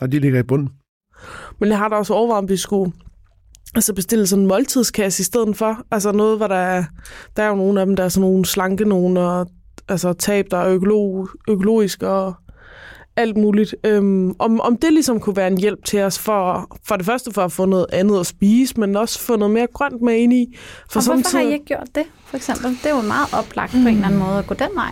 [0.00, 0.68] Og de ligger i bunden.
[1.60, 2.92] Men jeg har da også overvejet, om vi skulle
[3.74, 5.82] altså bestille sådan en måltidskasse i stedet for.
[5.90, 6.84] Altså noget, hvor der er,
[7.36, 9.46] der er jo nogle af dem, der er sådan nogle slanke nogen, og
[9.88, 12.34] altså tab, der er økolo, økologisk og
[13.16, 13.74] alt muligt.
[13.84, 17.32] Øhm, om, om det ligesom kunne være en hjælp til os for, for det første
[17.32, 20.32] for at få noget andet at spise, men også få noget mere grønt med ind
[20.32, 20.56] i.
[20.90, 22.70] For og hvorfor har samtidig- I ikke gjort det, for eksempel?
[22.70, 24.90] Det er jo meget oplagt på en eller anden måde at gå den vej.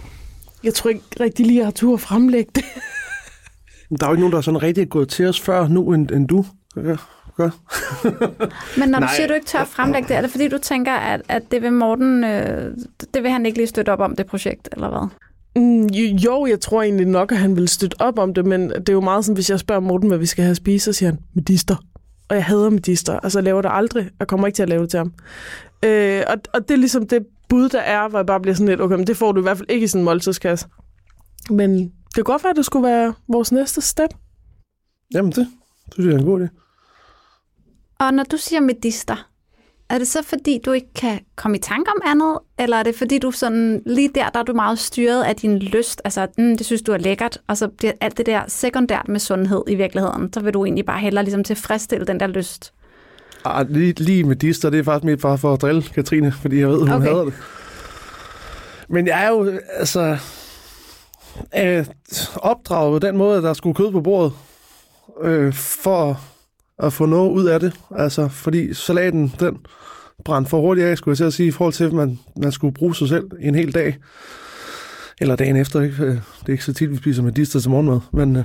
[0.65, 2.65] Jeg tror ikke rigtig lige, jeg har tur at fremlægge det.
[3.91, 5.93] Men Der er jo ikke nogen, der er sådan rigtig gået til os før nu,
[5.93, 6.45] end, end du
[6.75, 6.97] gør.
[7.37, 7.51] gør.
[8.81, 9.15] Men når du Nej.
[9.15, 11.43] siger, at du ikke tør at fremlægge det, er det fordi, du tænker, at, at
[11.51, 12.75] det vil Morten, øh,
[13.15, 15.09] det vil han ikke lige støtte op om, det projekt, eller hvad?
[15.57, 18.89] Mm, jo- jeg tror egentlig nok, at han vil støtte op om det, men det
[18.89, 20.93] er jo meget sådan, hvis jeg spørger Morten, hvad vi skal have at spise, så
[20.93, 21.77] siger han, medister.
[22.29, 23.21] Og jeg hader medister.
[23.21, 24.11] Altså, jeg laver det aldrig.
[24.19, 25.13] Jeg kommer ikke til at lave det til ham.
[25.85, 28.69] Øh, og, og det er ligesom det bud, der er, hvor jeg bare bliver sådan
[28.69, 30.67] lidt, okay, men det får du i hvert fald ikke i sådan en måltidskasse.
[31.51, 34.11] Men det kan godt være, at det skulle være vores næste step.
[35.15, 35.47] Jamen det,
[35.87, 36.49] det synes jeg er en god idé.
[38.01, 39.30] Og når du siger medister,
[39.91, 42.95] er det så fordi, du ikke kan komme i tanke om andet, eller er det
[42.95, 46.57] fordi, du sådan, lige der, der er du meget styret af din lyst, altså mm,
[46.57, 49.75] det synes du er lækkert, og så bliver alt det der sekundært med sundhed i
[49.75, 52.73] virkeligheden, så vil du egentlig bare hellere ligesom tilfredsstille den der lyst.
[53.45, 56.59] Ah, lige, lige med dister, det er faktisk mere bare for at drille Katrine, fordi
[56.61, 57.07] jeg ved, hun Okay.
[57.09, 57.35] hader det.
[58.89, 60.19] Men jeg er jo, altså,
[61.59, 61.87] øh,
[62.37, 64.33] opdraget på den måde, at der skulle kød på bordet,
[65.23, 66.21] øh, for
[66.79, 67.73] at få noget ud af det.
[67.97, 69.59] Altså, fordi salaten, den
[70.25, 72.53] brændt for hurtigt af, skulle jeg til at sige, i forhold til, at man, man
[72.53, 73.97] skulle bruge sig selv en hel dag.
[75.21, 76.03] Eller dagen efter, ikke?
[76.03, 78.45] Øh, det er ikke så tit, vi spiser med dister til morgenmad, men øh,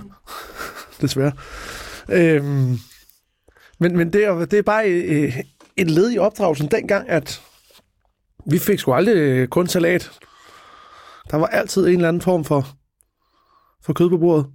[1.01, 1.32] desværre.
[2.09, 2.78] Øhm,
[3.80, 5.38] men, men det, er, det er bare øh,
[5.78, 7.41] et led i opdragelsen dengang, at
[8.51, 10.11] vi fik sgu aldrig øh, kun salat.
[11.32, 12.67] Der var altid en eller anden form for,
[13.84, 14.45] for kød på bordet.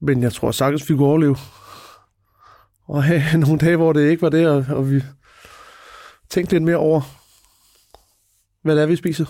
[0.00, 1.36] Men jeg tror sagtens, vi kunne overleve.
[2.88, 5.02] Og have nogle dage, hvor det ikke var det, og, og vi
[6.30, 7.00] tænkte lidt mere over,
[8.62, 9.24] hvad det er, vi spiser.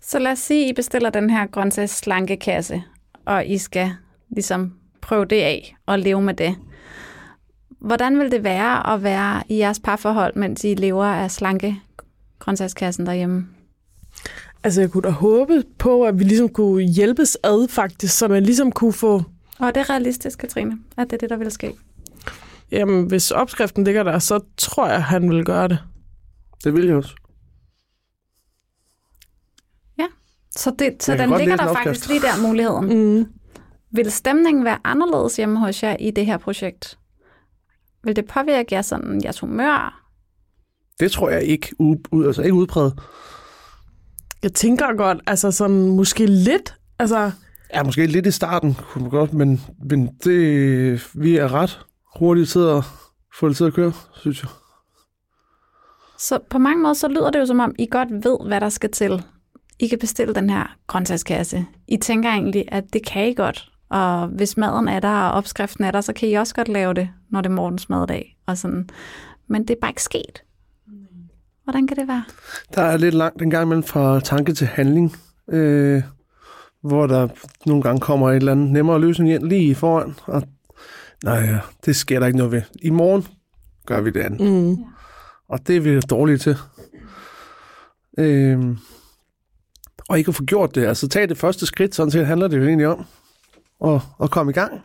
[0.00, 2.82] Så lad os sige, at I bestiller den her grøntsagsslankekasse,
[3.24, 3.90] og I skal
[4.30, 6.56] ligesom prøve det af og leve med det.
[7.80, 11.80] Hvordan vil det være at være i jeres parforhold, mens I lever af slanke
[12.38, 13.46] grøntsagskassen derhjemme?
[14.64, 18.42] Altså, jeg kunne da håbe på, at vi ligesom kunne hjælpes ad, faktisk, så man
[18.42, 19.22] ligesom kunne få...
[19.58, 21.72] Og er det realistisk, Katrine, at det er det, der vil ske?
[22.70, 25.78] Jamen, hvis opskriften ligger der, så tror jeg, han vil gøre det.
[26.66, 27.14] Det vil jeg også.
[30.56, 33.16] Så, det, så den ligger der faktisk lige der muligheden.
[33.18, 33.26] Mm.
[33.92, 36.98] Vil stemningen være anderledes hjemme hos jer i det her projekt?
[38.04, 40.08] Vil det påvirke jer sådan, jeres humør?
[41.00, 43.00] Det tror jeg ikke, u, ud, altså ikke udpræget.
[44.42, 47.30] Jeg tænker godt, altså sådan måske lidt, altså...
[47.74, 49.60] Ja, måske lidt i starten, kunne man godt, men,
[49.90, 51.80] men det, vi er ret
[52.18, 52.84] hurtigt til at
[53.38, 54.50] få det til at køre, synes jeg.
[56.18, 58.68] Så på mange måder, så lyder det jo som om, I godt ved, hvad der
[58.68, 59.22] skal til.
[59.78, 61.66] I kan bestille den her grøntsagskasse.
[61.88, 63.70] I tænker egentlig, at det kan I godt.
[63.90, 66.94] Og hvis maden er der, og opskriften er der, så kan I også godt lave
[66.94, 68.36] det, når det er morgens maddag.
[68.46, 68.88] Og sådan.
[69.48, 70.42] Men det er bare ikke sket.
[71.64, 72.24] Hvordan kan det være?
[72.74, 75.16] Der er lidt langt en gang imellem fra tanke til handling,
[75.52, 76.02] øh,
[76.82, 77.28] hvor der
[77.66, 80.14] nogle gange kommer et eller andet nemmere løsning ind lige foran.
[80.24, 80.42] Og,
[81.24, 82.62] nej, ja, det sker der ikke noget ved.
[82.82, 83.26] I morgen
[83.86, 84.40] gør vi det andet.
[84.40, 84.76] Mm.
[85.48, 86.56] Og det er vi dårlige til.
[88.18, 88.78] Øhm,
[90.08, 90.86] og ikke at få gjort det.
[90.86, 93.04] Altså tag det første skridt, sådan set handler det jo egentlig om.
[93.80, 94.82] Og, og komme i gang.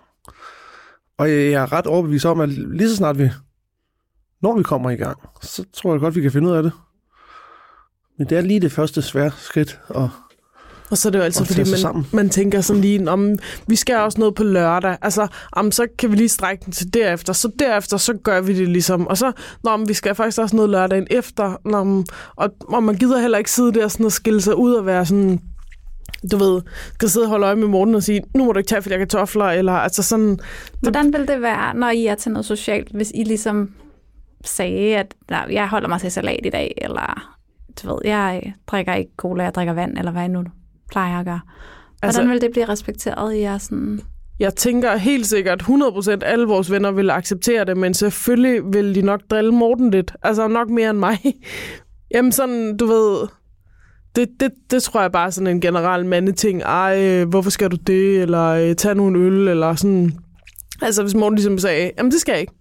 [1.17, 3.29] Og jeg er ret overbevist om, at lige så snart vi,
[4.41, 6.71] når vi kommer i gang, så tror jeg godt, vi kan finde ud af det.
[8.17, 10.09] Men det er lige det første svære skridt at,
[10.91, 12.07] og så er det jo altid, fordi man, sammen.
[12.13, 13.37] man tænker sådan lige, om
[13.67, 14.97] vi skal også noget på lørdag.
[15.01, 17.33] Altså, om så kan vi lige strække den til derefter.
[17.33, 19.07] Så derefter, så gør vi det ligesom.
[19.07, 19.31] Og så,
[19.63, 21.57] når vi skal faktisk også noget lørdagen efter.
[21.65, 22.03] Når,
[22.35, 25.05] og, og man gider heller ikke sidde der sådan og skille sig ud og være
[25.05, 25.39] sådan,
[26.31, 26.61] du ved,
[26.93, 28.99] skal sidde og holde øje med Morten og sige, nu må du ikke tage flere
[28.99, 30.39] kartofler, eller altså sådan,
[30.81, 33.71] Hvordan vil det være, når I er til noget socialt, hvis I ligesom
[34.45, 37.37] sagde, at nej, jeg holder mig til salat i dag, eller
[37.83, 40.43] du ved, jeg drikker ikke cola, jeg drikker vand, eller hvad nu
[40.91, 41.39] plejer at gøre.
[41.99, 44.01] Hvordan Altså- vil det blive respekteret i jeres sådan...
[44.39, 49.01] Jeg tænker helt sikkert, 100% alle vores venner vil acceptere det, men selvfølgelig vil de
[49.01, 50.13] nok drille Morten lidt.
[50.23, 51.17] Altså nok mere end mig.
[52.13, 53.27] Jamen sådan, du ved,
[54.15, 56.61] det, det, det tror jeg bare er sådan en generel mandeting.
[56.61, 58.21] Ej, øh, hvorfor skal du det?
[58.21, 60.11] Eller øh, tag nu en øl, eller sådan.
[60.81, 62.53] Altså hvis Morten ligesom sagde, jamen det skal jeg ikke.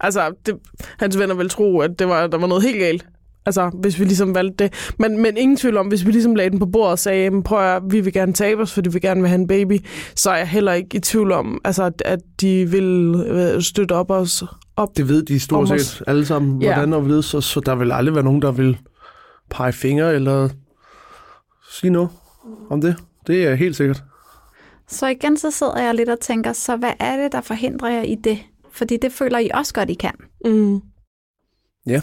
[0.00, 0.54] Altså, det,
[0.98, 3.06] hans venner vil tro, at det var, der var noget helt galt.
[3.48, 4.92] Altså, hvis vi ligesom valgte det.
[4.98, 7.42] Men, men ingen tvivl om, hvis vi ligesom lagde den på bordet og sagde, jamen,
[7.42, 9.78] prøv at, vi vil gerne tabe os, fordi vi gerne vil have en baby,
[10.14, 14.10] så er jeg heller ikke i tvivl om, altså, at- de vil øh, støtte op
[14.10, 14.44] os.
[14.76, 14.88] Op.
[14.96, 16.74] Det ved de stort set alle sammen, Ja.
[16.74, 18.78] hvordan og hvorledes, så, så der vil aldrig være nogen, der vil
[19.50, 20.48] pege fingre eller
[21.72, 22.08] sige noget
[22.70, 22.96] om det.
[23.26, 24.02] Det er helt sikkert.
[24.88, 28.02] Så igen, så sidder jeg lidt og tænker, så hvad er det, der forhindrer jer
[28.02, 28.38] i det?
[28.72, 30.14] Fordi det føler I også godt, I kan.
[30.44, 30.80] Mm.
[31.86, 32.00] Ja.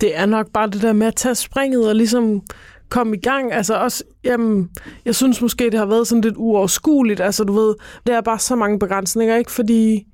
[0.00, 2.42] Det er nok bare det der med at tage springet og ligesom
[2.88, 3.52] komme i gang.
[3.52, 4.70] Altså også, jamen,
[5.04, 7.20] jeg synes måske, det har været sådan lidt uoverskueligt.
[7.20, 7.74] Altså du ved,
[8.06, 9.52] der er bare så mange begrænsninger, ikke?
[9.52, 10.06] Fordi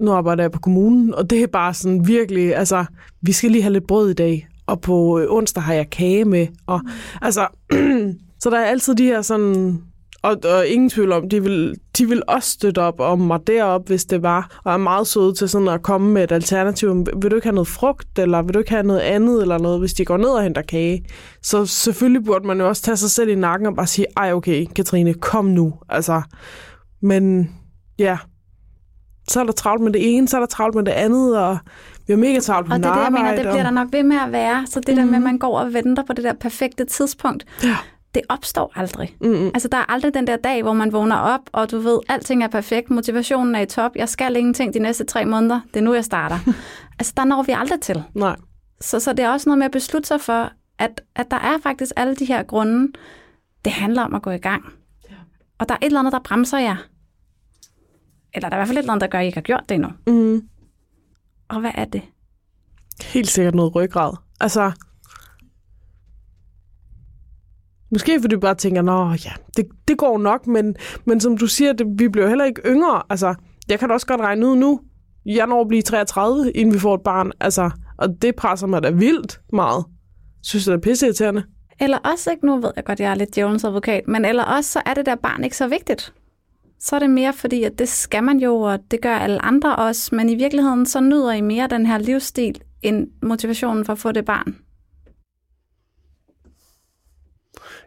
[0.00, 2.84] nu arbejder jeg på kommunen, og det er bare sådan virkelig, altså,
[3.22, 6.24] vi skal lige have lidt brød i dag, og på øh, onsdag har jeg kage
[6.24, 6.80] med, og
[7.22, 7.46] altså,
[8.42, 9.82] så der er altid de her sådan,
[10.22, 13.86] og, og ingen tvivl om, de vil, de vil også støtte op om mig derop,
[13.88, 17.06] hvis det var, og er meget søde til sådan at komme med et alternativ.
[17.22, 19.78] Vil du ikke have noget frugt, eller vil du ikke have noget andet, eller noget,
[19.78, 21.04] hvis de går ned og henter kage?
[21.42, 24.32] Så selvfølgelig burde man jo også tage sig selv i nakken og bare sige, ej
[24.32, 25.74] okay, Katrine, kom nu.
[25.88, 26.22] Altså,
[27.02, 27.50] men
[27.98, 28.18] ja,
[29.28, 31.58] så er der travlt med det ene, så er der travlt med det andet, og
[32.06, 33.68] vi har mega travlt med Og det er det, jeg mener, arbejde, det bliver der
[33.68, 34.66] og- nok ved med at være.
[34.66, 34.96] Så det mm.
[34.96, 37.76] der med, at man går og venter på det der perfekte tidspunkt, Ja.
[38.14, 39.16] Det opstår aldrig.
[39.20, 39.46] Mm-mm.
[39.46, 42.42] Altså, der er aldrig den der dag, hvor man vågner op, og du ved, alting
[42.42, 45.84] er perfekt, motivationen er i top, jeg skal ingenting de næste tre måneder, det er
[45.84, 46.38] nu, jeg starter.
[46.98, 48.02] altså, der når vi aldrig til.
[48.14, 48.36] Nej.
[48.80, 51.58] Så, så det er også noget med at beslutte sig for, at, at der er
[51.62, 52.92] faktisk alle de her grunde,
[53.64, 54.64] det handler om at gå i gang.
[55.58, 56.76] Og der er et eller andet, der bremser jer.
[58.34, 59.42] Eller der er i hvert fald et eller andet, der gør, at I ikke har
[59.42, 59.88] gjort det endnu.
[60.06, 60.48] Mm.
[61.48, 62.02] Og hvad er det?
[63.02, 64.16] Helt sikkert noget ryggrad.
[64.40, 64.72] Altså,
[67.90, 71.46] måske fordi du bare tænker, nå ja, det, det går nok, men, men som du
[71.46, 73.02] siger, det, vi bliver heller ikke yngre.
[73.10, 73.34] Altså,
[73.68, 74.80] jeg kan da også godt regne ud nu,
[75.26, 77.32] jeg når at blive 33, inden vi får et barn.
[77.40, 79.84] Altså, og det presser mig da vildt meget.
[80.42, 81.44] Synes det er pisseirriterende.
[81.80, 84.72] Eller også, ikke, nu ved jeg godt, jeg er lidt djævelens advokat, men eller også,
[84.72, 86.12] så er det der barn ikke så vigtigt.
[86.80, 89.76] Så er det mere fordi, at det skal man jo, og det gør alle andre
[89.76, 93.98] også, men i virkeligheden, så nyder I mere den her livsstil, end motivationen for at
[93.98, 94.56] få det barn.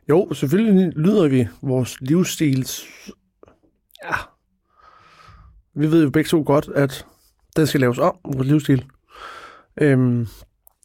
[0.10, 2.86] Jo, selvfølgelig lyder vi vores livsstils...
[4.04, 4.16] Ja.
[5.76, 7.06] Vi ved jo begge to godt, at
[7.56, 8.86] den skal laves om, vores livsstil.
[9.82, 10.28] Øhm,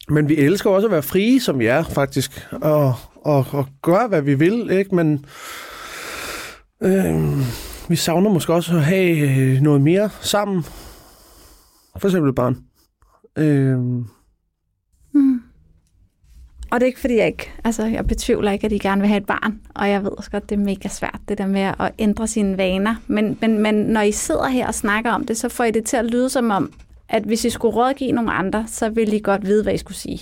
[0.09, 2.47] men vi elsker også at være frie, som vi er, faktisk.
[2.51, 4.95] Og, og, og gøre, hvad vi vil, ikke?
[4.95, 5.25] Men
[6.83, 7.41] øhm,
[7.89, 10.63] vi savner måske også at have øh, noget mere sammen.
[11.97, 12.57] For eksempel et barn.
[13.35, 14.05] Øhm,
[16.71, 19.07] og det er ikke fordi, jeg ikke, altså jeg betvivler ikke, at I gerne vil
[19.07, 21.61] have et barn, og jeg ved også godt, det er mega svært, det der med
[21.61, 22.95] at ændre sine vaner.
[23.07, 25.85] Men, men, men når I sidder her og snakker om det, så får I det
[25.85, 26.73] til at lyde som om,
[27.09, 29.97] at hvis I skulle rådgive nogle andre, så ville I godt vide, hvad I skulle
[29.97, 30.19] sige.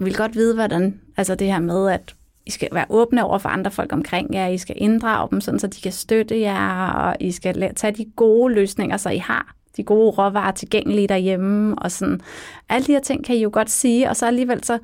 [0.00, 2.14] I ville godt vide, hvordan, altså det her med, at
[2.46, 5.60] I skal være åbne over for andre folk omkring jer, I skal inddrage dem, sådan,
[5.60, 9.54] så de kan støtte jer, og I skal tage de gode løsninger, så I har
[9.76, 12.20] de gode råvarer tilgængelige derhjemme, og sådan.
[12.68, 14.78] Alle de her ting kan I jo godt sige, og så alligevel så,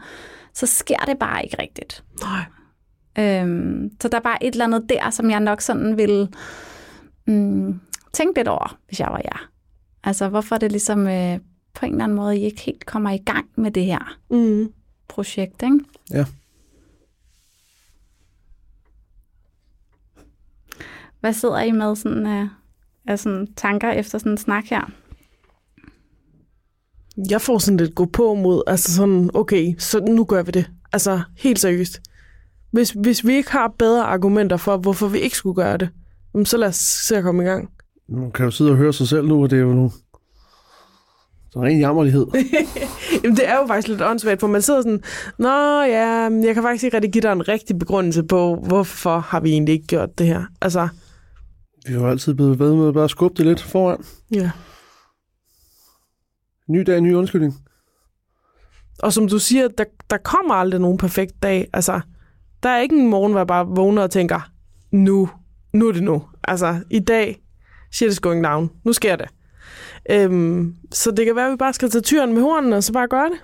[0.58, 2.04] så sker det bare ikke rigtigt.
[2.20, 2.44] Nej.
[3.18, 6.28] Øhm, så der er bare et eller andet der, som jeg nok sådan vil
[7.26, 7.80] mm,
[8.12, 9.50] tænke lidt over, hvis jeg var jer.
[10.04, 11.38] Altså, hvorfor det ligesom øh,
[11.74, 14.72] på en eller anden måde, I ikke helt kommer i gang med det her Mm.
[15.08, 15.80] projekt, ikke?
[16.10, 16.24] Ja.
[21.20, 22.48] Hvad sidder I med sådan, øh,
[23.06, 24.90] af sådan tanker efter sådan en snak her?
[27.30, 30.70] Jeg får sådan lidt gå på mod, altså sådan, okay, så nu gør vi det.
[30.92, 32.00] Altså, helt seriøst.
[32.72, 35.88] Hvis, hvis vi ikke har bedre argumenter for, hvorfor vi ikke skulle gøre det,
[36.44, 37.68] så lad os se at komme i gang.
[38.08, 39.92] Man kan jo sidde og høre sig selv nu, og det er jo nu...
[41.52, 42.26] Så ren jammerlighed.
[43.24, 45.02] Jamen, det er jo faktisk lidt åndssvagt, for man sidder sådan,
[45.38, 46.06] Nå ja,
[46.46, 49.72] jeg kan faktisk ikke rigtig give dig en rigtig begrundelse på, hvorfor har vi egentlig
[49.72, 50.44] ikke gjort det her.
[50.60, 50.88] Altså,
[51.86, 54.04] Vi har jo altid blevet ved med at bare skubbe det lidt foran.
[54.34, 54.50] ja.
[56.68, 57.54] Ny dag, ny undskyldning.
[59.02, 61.68] Og som du siger, der, der kommer aldrig nogen perfekt dag.
[61.72, 62.00] Altså,
[62.62, 64.50] der er ikke en morgen, hvor jeg bare vågner og tænker,
[64.90, 65.30] nu,
[65.72, 66.24] nu er det nu.
[66.44, 67.42] Altså, i dag,
[67.92, 68.70] shit is going down.
[68.84, 69.28] Nu sker det.
[70.10, 72.92] Øhm, så det kan være, at vi bare skal tage tyren med hornene, og så
[72.92, 73.38] bare gøre det.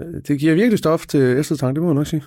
[0.00, 2.24] Øh, Det giver virkelig stof til eftertanke, det må jeg nok sige.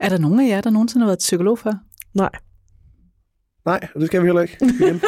[0.00, 1.72] Er der nogen af jer, der nogensinde har været psykolog før?
[2.14, 2.30] Nej.
[3.64, 4.58] Nej, og det skal vi heller ikke.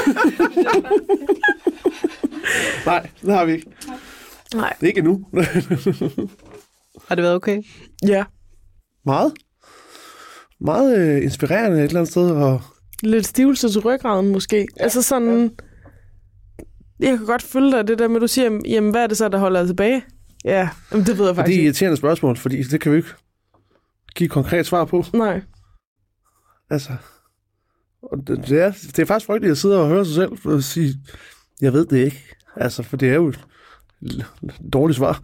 [2.86, 3.66] Nej, det har vi ikke.
[4.54, 4.72] Nej.
[4.80, 5.26] Det er ikke endnu.
[7.08, 7.62] Har det været okay?
[8.06, 8.24] Ja.
[9.04, 9.32] Meget.
[10.60, 12.30] Meget øh, inspirerende et eller andet sted.
[12.30, 12.62] Og
[13.02, 14.56] Lidt stivelse til ryggraden måske.
[14.56, 14.82] Ja.
[14.82, 15.50] Altså sådan...
[17.00, 19.16] Jeg kan godt følge dig det der med, at du siger, jamen hvad er det
[19.16, 20.04] så, der holder dig tilbage?
[20.44, 21.64] Ja, jamen, det ved jeg og det faktisk er ikke.
[21.64, 23.08] irriterende spørgsmål, fordi det kan vi ikke
[24.14, 25.04] give et konkret svar på.
[25.12, 25.40] Nej.
[26.70, 26.92] Altså,
[28.02, 30.62] og det, det, er, det er faktisk frygteligt at sidde og høre sig selv og
[30.62, 30.94] sige,
[31.60, 32.34] jeg ved det ikke.
[32.56, 33.46] Altså, for det er jo et
[34.72, 35.22] dårligt svar.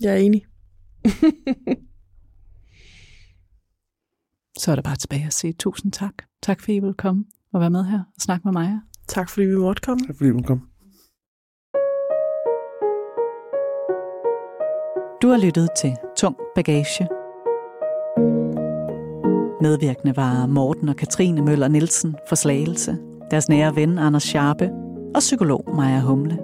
[0.00, 0.46] Jeg er enig.
[4.58, 6.14] Så er der bare tilbage at sige tusind tak.
[6.42, 8.80] Tak fordi I ville komme og være med her og snakke med mig.
[9.08, 10.06] Tak fordi vi måtte komme.
[10.06, 10.66] Tak fordi du kom.
[15.22, 17.19] Du har lyttet til Tung Bagage.
[19.62, 22.96] Medvirkende var Morten og Katrine Møller Nielsen for Slagelse,
[23.30, 24.70] deres nære ven Anders Scharpe
[25.14, 26.38] og psykolog Maja Humle.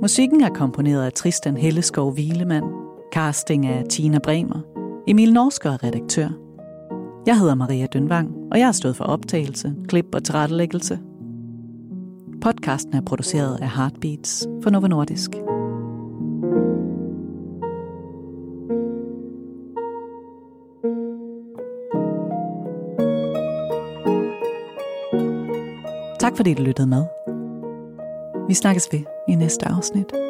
[0.00, 2.66] Musikken er komponeret af Tristan Helleskov Wilemann,
[3.14, 4.60] casting af Tina Bremer,
[5.08, 6.28] Emil Norsker er redaktør.
[7.26, 10.98] Jeg hedder Maria Dønvang, og jeg har stået for optagelse, klip og tilrettelæggelse.
[12.40, 15.30] Podcasten er produceret af Heartbeats for Novo Nordisk.
[26.26, 27.04] Tak fordi du lyttede med.
[28.48, 30.25] Vi snakkes ved i næste afsnit.